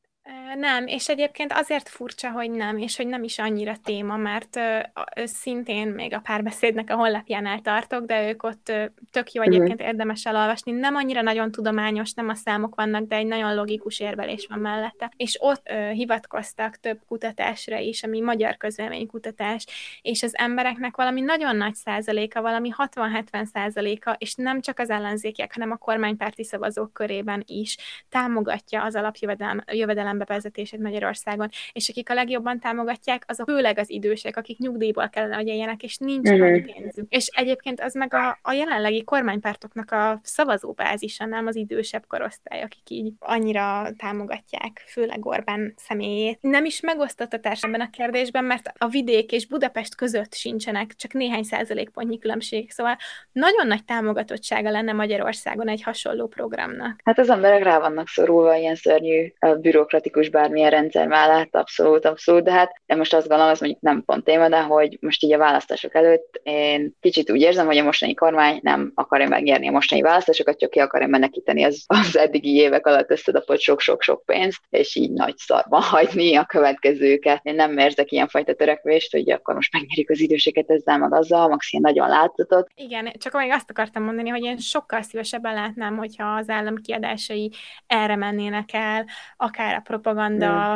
Nem, 0.56 0.86
és 0.86 1.08
egyébként 1.08 1.52
azért 1.52 1.88
furcsa, 1.88 2.30
hogy 2.30 2.50
nem, 2.50 2.78
és 2.78 2.96
hogy 2.96 3.06
nem 3.06 3.22
is 3.22 3.38
annyira 3.38 3.76
téma, 3.84 4.16
mert 4.16 4.56
ö, 4.56 4.78
szintén 5.24 5.88
még 5.88 6.14
a 6.14 6.18
párbeszédnek 6.18 6.90
a 6.90 6.94
honlapjánál 6.94 7.60
tartok, 7.60 8.04
de 8.04 8.28
ők 8.28 8.42
ott 8.42 8.68
ö, 8.68 8.84
tök 9.10 9.32
jó 9.32 9.42
mhm. 9.42 9.52
egyébként 9.52 9.80
érdemes 9.80 10.26
elolvasni. 10.26 10.72
Nem 10.72 10.94
annyira 10.94 11.22
nagyon 11.22 11.50
tudományos, 11.50 12.12
nem 12.12 12.28
a 12.28 12.34
számok 12.34 12.74
vannak, 12.74 13.08
de 13.08 13.16
egy 13.16 13.26
nagyon 13.26 13.54
logikus 13.54 14.00
érvelés 14.00 14.46
van 14.48 14.58
mellette. 14.58 15.12
És 15.16 15.36
ott 15.40 15.68
ö, 15.70 15.90
hivatkoztak 15.90 16.76
több 16.76 16.98
kutatásra 17.06 17.78
is, 17.78 18.02
ami 18.02 18.20
magyar 18.20 18.56
közvéleménykutatás, 18.56 19.66
és 20.02 20.22
az 20.22 20.36
embereknek 20.36 20.96
valami 20.96 21.20
nagyon 21.20 21.56
nagy 21.56 21.74
százaléka, 21.74 22.40
valami 22.40 22.72
60-70 22.76 23.44
százaléka, 23.44 24.16
és 24.18 24.34
nem 24.34 24.60
csak 24.60 24.78
az 24.78 24.90
ellenzékiek, 24.90 25.52
hanem 25.52 25.70
a 25.70 25.76
kormánypárti 25.76 26.44
szavazók 26.44 26.92
körében 26.92 27.42
is 27.46 27.76
támogatja 28.08 28.82
az 28.82 28.94
alapjövedelem 28.94 30.18
bevezetését 30.38 30.80
Magyarországon, 30.80 31.48
és 31.72 31.88
akik 31.88 32.10
a 32.10 32.14
legjobban 32.14 32.58
támogatják, 32.60 33.24
azok 33.26 33.48
főleg 33.48 33.78
az 33.78 33.90
idősek, 33.90 34.36
akik 34.36 34.58
nyugdíjból 34.58 35.08
kellene, 35.08 35.34
hogy 35.36 35.46
éljenek, 35.46 35.82
és 35.82 35.96
nincs 35.96 36.28
uh-huh. 36.28 36.46
annyi 36.46 36.60
pénzük. 36.60 37.06
És 37.08 37.26
egyébként 37.26 37.80
az 37.80 37.94
meg 37.94 38.14
a, 38.14 38.38
a 38.42 38.52
jelenlegi 38.52 39.04
kormánypártoknak 39.04 39.90
a 39.90 40.20
szavazóbázisa, 40.22 41.26
nem 41.26 41.46
az 41.46 41.56
idősebb 41.56 42.04
korosztály, 42.06 42.62
akik 42.62 42.90
így 42.90 43.12
annyira 43.18 43.88
támogatják, 43.96 44.84
főleg 44.86 45.26
Orbán 45.26 45.74
személyét. 45.76 46.38
Nem 46.40 46.64
is 46.64 46.80
megosztott 46.80 47.32
a 47.32 47.40
társadalom 47.40 47.86
a 47.86 47.96
kérdésben, 47.96 48.44
mert 48.44 48.72
a 48.78 48.88
vidék 48.88 49.32
és 49.32 49.46
Budapest 49.46 49.94
között 49.94 50.34
sincsenek 50.34 50.94
csak 50.96 51.12
néhány 51.12 51.42
százalékpontnyi 51.42 52.18
különbség, 52.18 52.70
szóval 52.70 52.96
nagyon 53.32 53.66
nagy 53.66 53.84
támogatottsága 53.84 54.70
lenne 54.70 54.92
Magyarországon 54.92 55.68
egy 55.68 55.82
hasonló 55.82 56.26
programnak. 56.26 57.00
Hát 57.04 57.18
az 57.18 57.30
emberek 57.30 57.62
rá 57.62 57.78
vannak 57.78 58.08
szorulva 58.08 58.56
ilyen 58.56 58.74
szörnyű 58.74 59.32
bürokratikus 59.60 60.27
demokratikus 60.28 60.30
bármilyen 60.30 60.70
rendszer 60.70 61.48
abszolút, 61.50 62.04
abszolút, 62.04 62.44
de 62.44 62.52
hát 62.52 62.82
én 62.86 62.96
most 62.96 63.14
azt 63.14 63.28
gondolom, 63.28 63.52
ez 63.52 63.60
mondjuk 63.60 63.82
nem 63.82 64.02
pont 64.04 64.24
téma, 64.24 64.48
de 64.48 64.60
hogy 64.60 64.98
most 65.00 65.22
így 65.22 65.32
a 65.32 65.38
választások 65.38 65.94
előtt 65.94 66.40
én 66.42 66.94
kicsit 67.00 67.30
úgy 67.30 67.40
érzem, 67.40 67.66
hogy 67.66 67.78
a 67.78 67.82
mostani 67.82 68.14
kormány 68.14 68.58
nem 68.62 68.92
akarja 68.94 69.28
megnyerni 69.28 69.68
a 69.68 69.70
mostani 69.70 70.00
választásokat, 70.00 70.58
csak 70.58 70.70
ki 70.70 70.78
akarja 70.78 71.06
menekíteni 71.06 71.64
az, 71.64 71.84
az 71.86 72.16
eddigi 72.16 72.54
évek 72.54 72.86
alatt 72.86 73.10
összedapott 73.10 73.60
sok-sok-sok 73.60 74.24
pénzt, 74.24 74.60
és 74.70 74.96
így 74.96 75.10
nagy 75.10 75.36
szarban 75.36 75.82
hagyni 75.82 76.36
a 76.36 76.44
következőket. 76.44 77.40
Én 77.42 77.54
nem 77.54 77.78
érzek 77.78 78.12
ilyenfajta 78.12 78.54
törekvést, 78.54 79.12
hogy 79.12 79.30
akkor 79.30 79.54
most 79.54 79.72
megnyerjük 79.72 80.10
az 80.10 80.20
időseket 80.20 80.70
ezzel, 80.70 80.98
meg 80.98 81.14
azzal, 81.14 81.58
ilyen 81.70 81.82
nagyon 81.82 82.08
látszatot. 82.08 82.70
Igen, 82.74 83.12
csak 83.18 83.32
még 83.32 83.50
azt 83.50 83.70
akartam 83.70 84.02
mondani, 84.02 84.28
hogy 84.28 84.42
én 84.42 84.58
sokkal 84.58 85.02
szívesebben 85.02 85.54
látnám, 85.54 85.96
hogyha 85.96 86.24
az 86.34 86.48
állam 86.48 86.76
kiadásai 86.76 87.50
erre 87.86 88.16
mennének 88.16 88.72
el, 88.72 89.06
akár 89.36 89.74
a 89.74 89.80
propaganda, 89.80 90.17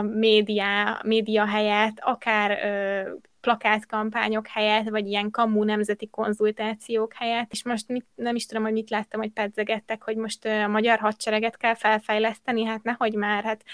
mm. 0.02 0.06
média, 0.06 1.00
média 1.04 1.46
helyett, 1.46 1.98
akár 2.00 2.50
ö, 2.50 3.10
plakátkampányok 3.42 4.46
helyett, 4.46 4.88
vagy 4.88 5.06
ilyen 5.06 5.30
kamú 5.30 5.62
nemzeti 5.62 6.08
konzultációk 6.08 7.12
helyett, 7.14 7.52
és 7.52 7.64
most 7.64 7.88
mit, 7.88 8.06
nem 8.14 8.34
is 8.34 8.46
tudom, 8.46 8.62
hogy 8.62 8.72
mit 8.72 8.90
láttam, 8.90 9.20
hogy 9.20 9.30
pedzegettek, 9.30 10.02
hogy 10.02 10.16
most 10.16 10.44
a 10.44 10.68
magyar 10.68 10.98
hadsereget 10.98 11.56
kell 11.56 11.74
felfejleszteni, 11.74 12.64
hát 12.64 12.82
nehogy 12.82 13.14
már, 13.14 13.44
hát 13.44 13.64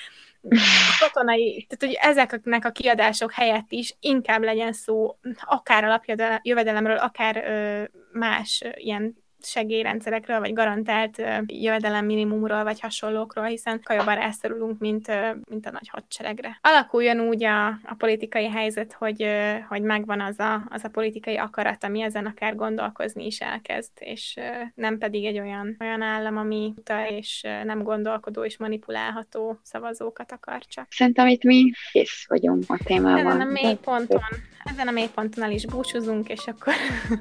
a 0.43 0.97
katonai, 1.01 1.67
tehát 1.69 1.97
hogy 1.97 2.11
ezeknek 2.11 2.65
a 2.65 2.71
kiadások 2.71 3.33
helyett 3.33 3.73
is 3.73 3.97
inkább 4.01 4.43
legyen 4.43 4.73
szó 4.73 5.19
akár 5.41 5.85
alapjövedelemről, 5.85 6.97
akár 6.97 7.37
ö, 7.37 7.83
más 8.19 8.63
ö, 8.65 8.69
ilyen 8.75 9.17
segélyrendszerekről, 9.43 10.39
vagy 10.41 10.53
garantált 10.53 11.23
jövedelem 11.47 12.05
minimumról, 12.05 12.65
vagy 12.65 12.81
hasonlókról, 12.81 13.45
hiszen 13.45 13.81
jobban 13.89 14.15
rászorulunk, 14.15 14.79
mint, 14.79 15.07
mint 15.51 15.67
a 15.67 15.71
nagy 15.71 15.89
hadseregre. 15.89 16.59
Alakuljon 16.63 17.21
úgy 17.21 17.45
a, 17.45 17.67
a 17.67 17.95
politikai 17.99 18.49
helyzet, 18.49 18.93
hogy, 18.93 19.27
hogy 19.69 19.83
megvan 19.83 20.21
az 20.21 20.39
a, 20.39 20.67
az 20.69 20.85
a 20.85 20.89
politikai 20.89 21.37
akarat, 21.37 21.85
ami 21.85 22.03
ezen 22.03 22.27
akár 22.27 22.55
gondolkozni 22.55 23.27
is 23.27 23.41
elkezd, 23.41 23.91
és 23.99 24.39
nem 24.75 24.99
pedig 24.99 25.25
egy 25.25 25.39
olyan, 25.39 25.77
olyan 25.81 26.03
állam, 26.03 26.37
ami 26.37 26.73
utal 26.77 27.07
és 27.07 27.41
nem 27.65 27.83
gondolkodó 27.83 28.45
és 28.45 28.59
manipulálható 28.59 29.59
szavazókat 29.63 30.33
akar 30.33 30.65
csak. 30.65 30.87
Szerintem 30.91 31.27
itt 31.27 31.43
mi 31.43 31.71
kész 31.93 32.25
vagyunk 32.29 32.65
a 32.67 32.79
témában. 32.85 33.27
Ezen 33.27 33.41
a 33.41 33.45
mély 33.45 33.75
ponton, 33.75 34.23
ezen 34.65 34.89
a 34.89 34.91
mély 34.91 35.09
ponton 35.15 35.45
el 35.45 35.51
is 35.51 35.67
búcsúzunk, 35.67 36.29
és 36.29 36.47
akkor 36.47 36.75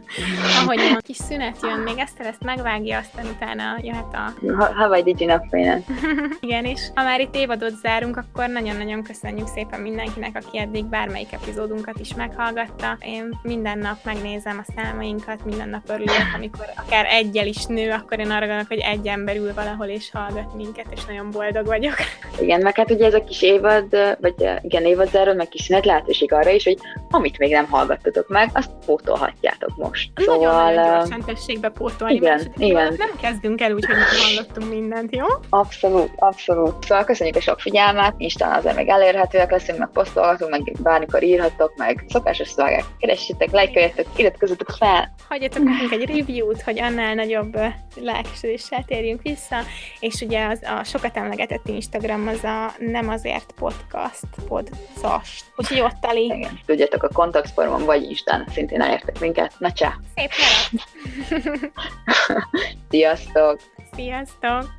ahogy 0.61 0.79
a 0.79 0.97
kis 0.97 1.17
szünet 1.17 1.61
jön, 1.61 1.79
még 1.79 1.97
Eszter 2.07 2.25
ezt 2.25 2.43
megvágja, 2.43 2.97
aztán 2.97 3.25
utána 3.25 3.77
jöhet 3.81 4.13
a... 4.13 4.53
Hawaii 4.73 5.03
Digi 5.03 5.25
napfélen. 5.25 5.83
Igen, 6.39 6.65
és 6.65 6.81
ha 6.95 7.03
már 7.03 7.19
itt 7.19 7.35
évadot 7.35 7.75
zárunk, 7.81 8.17
akkor 8.17 8.49
nagyon-nagyon 8.49 9.03
köszönjük 9.03 9.47
szépen 9.47 9.79
mindenkinek, 9.79 10.35
aki 10.35 10.59
eddig 10.59 10.85
bármelyik 10.85 11.33
epizódunkat 11.33 11.99
is 11.99 12.13
meghallgatta. 12.13 12.97
Én 12.99 13.39
minden 13.43 13.77
nap 13.77 13.97
megnézem 14.03 14.63
a 14.67 14.71
számainkat, 14.75 15.45
minden 15.45 15.69
nap 15.69 15.89
örülök, 15.89 16.33
amikor 16.35 16.65
akár 16.75 17.05
egyel 17.05 17.47
is 17.47 17.65
nő, 17.65 17.91
akkor 17.91 18.19
én 18.19 18.31
arra 18.31 18.45
gondolok, 18.45 18.67
hogy 18.67 18.79
egy 18.79 19.07
ember 19.07 19.35
ül 19.35 19.53
valahol 19.53 19.87
és 19.87 20.11
hallgat 20.11 20.55
minket, 20.55 20.87
és 20.89 21.05
nagyon 21.05 21.31
boldog 21.31 21.65
vagyok. 21.65 21.95
Igen, 22.41 22.61
meg 22.61 22.75
hát 22.75 22.91
ugye 22.91 23.05
ez 23.05 23.13
a 23.13 23.23
kis 23.23 23.41
évad, 23.41 24.17
vagy 24.21 24.49
igen, 24.61 24.85
évad 24.85 25.09
záró, 25.09 25.33
meg 25.33 25.47
kis 25.47 25.61
szünet 25.61 25.85
lehetőség 25.85 26.33
arra 26.33 26.49
is, 26.49 26.63
hogy 26.63 26.77
amit 27.09 27.37
még 27.37 27.51
nem 27.51 27.65
hallgattatok 27.65 28.27
meg, 28.27 28.49
azt 28.53 28.71
pótolhatjátok 28.85 29.75
most. 29.75 30.11
Szóval... 30.15 30.63
Nagyon-nagyon 30.63 30.97
gyorsan 30.97 31.35
tessék 31.35 31.59
be 31.59 31.69
pótolni. 31.69 31.95
Igen, 32.05 32.53
igen. 32.57 32.93
Nem 32.97 33.09
kezdünk 33.21 33.61
el 33.61 33.71
úgy, 33.73 33.85
hogy 33.85 33.95
hallottunk 33.95 34.69
mindent, 34.69 35.15
jó? 35.15 35.25
Abszolút, 35.49 36.09
abszolút. 36.15 36.83
Szóval 36.85 37.03
köszönjük 37.03 37.35
a 37.35 37.41
sok 37.41 37.59
figyelmet, 37.59 38.13
Instán 38.17 38.57
azért 38.57 38.75
még 38.75 38.87
elérhetőek 38.87 39.51
leszünk, 39.51 39.77
meg 39.77 39.89
posztolhatunk, 39.93 40.51
meg 40.51 40.75
bármikor 40.81 41.23
írhattok, 41.23 41.75
meg 41.75 42.05
szokásos 42.09 42.47
szolgák, 42.47 42.83
keressétek, 42.99 43.51
lájkoljatok, 43.51 44.05
iratkozzatok 44.15 44.69
fel. 44.69 45.13
Hagyjatok 45.29 45.63
nekünk 45.63 45.91
egy 45.91 46.05
review-t, 46.05 46.61
hogy 46.61 46.79
annál 46.79 47.13
nagyobb 47.15 47.57
lelkesedéssel 47.95 48.83
térjünk 48.83 49.21
vissza, 49.21 49.57
és 49.99 50.21
ugye 50.21 50.47
az 50.47 50.59
a 50.63 50.83
sokat 50.83 51.17
emlegetett 51.17 51.67
Instagram 51.67 52.27
az 52.27 52.43
a 52.43 52.73
nem 52.77 53.09
azért 53.09 53.53
podcast, 53.55 54.25
podcast, 54.47 55.45
úgyhogy 55.55 55.79
ott 55.79 55.97
tali. 56.01 56.23
Igen, 56.23 56.59
tudjátok, 56.65 57.03
a 57.03 57.09
kontaktformon 57.13 57.85
vagy 57.85 58.03
Instán 58.03 58.47
szintén 58.53 58.81
elértek 58.81 59.19
minket. 59.19 59.53
Na 59.57 59.71
csá! 59.71 59.93
Szép! 60.15 60.31
Sziasztok! 62.89 63.59
Sziasztok! 63.95 64.76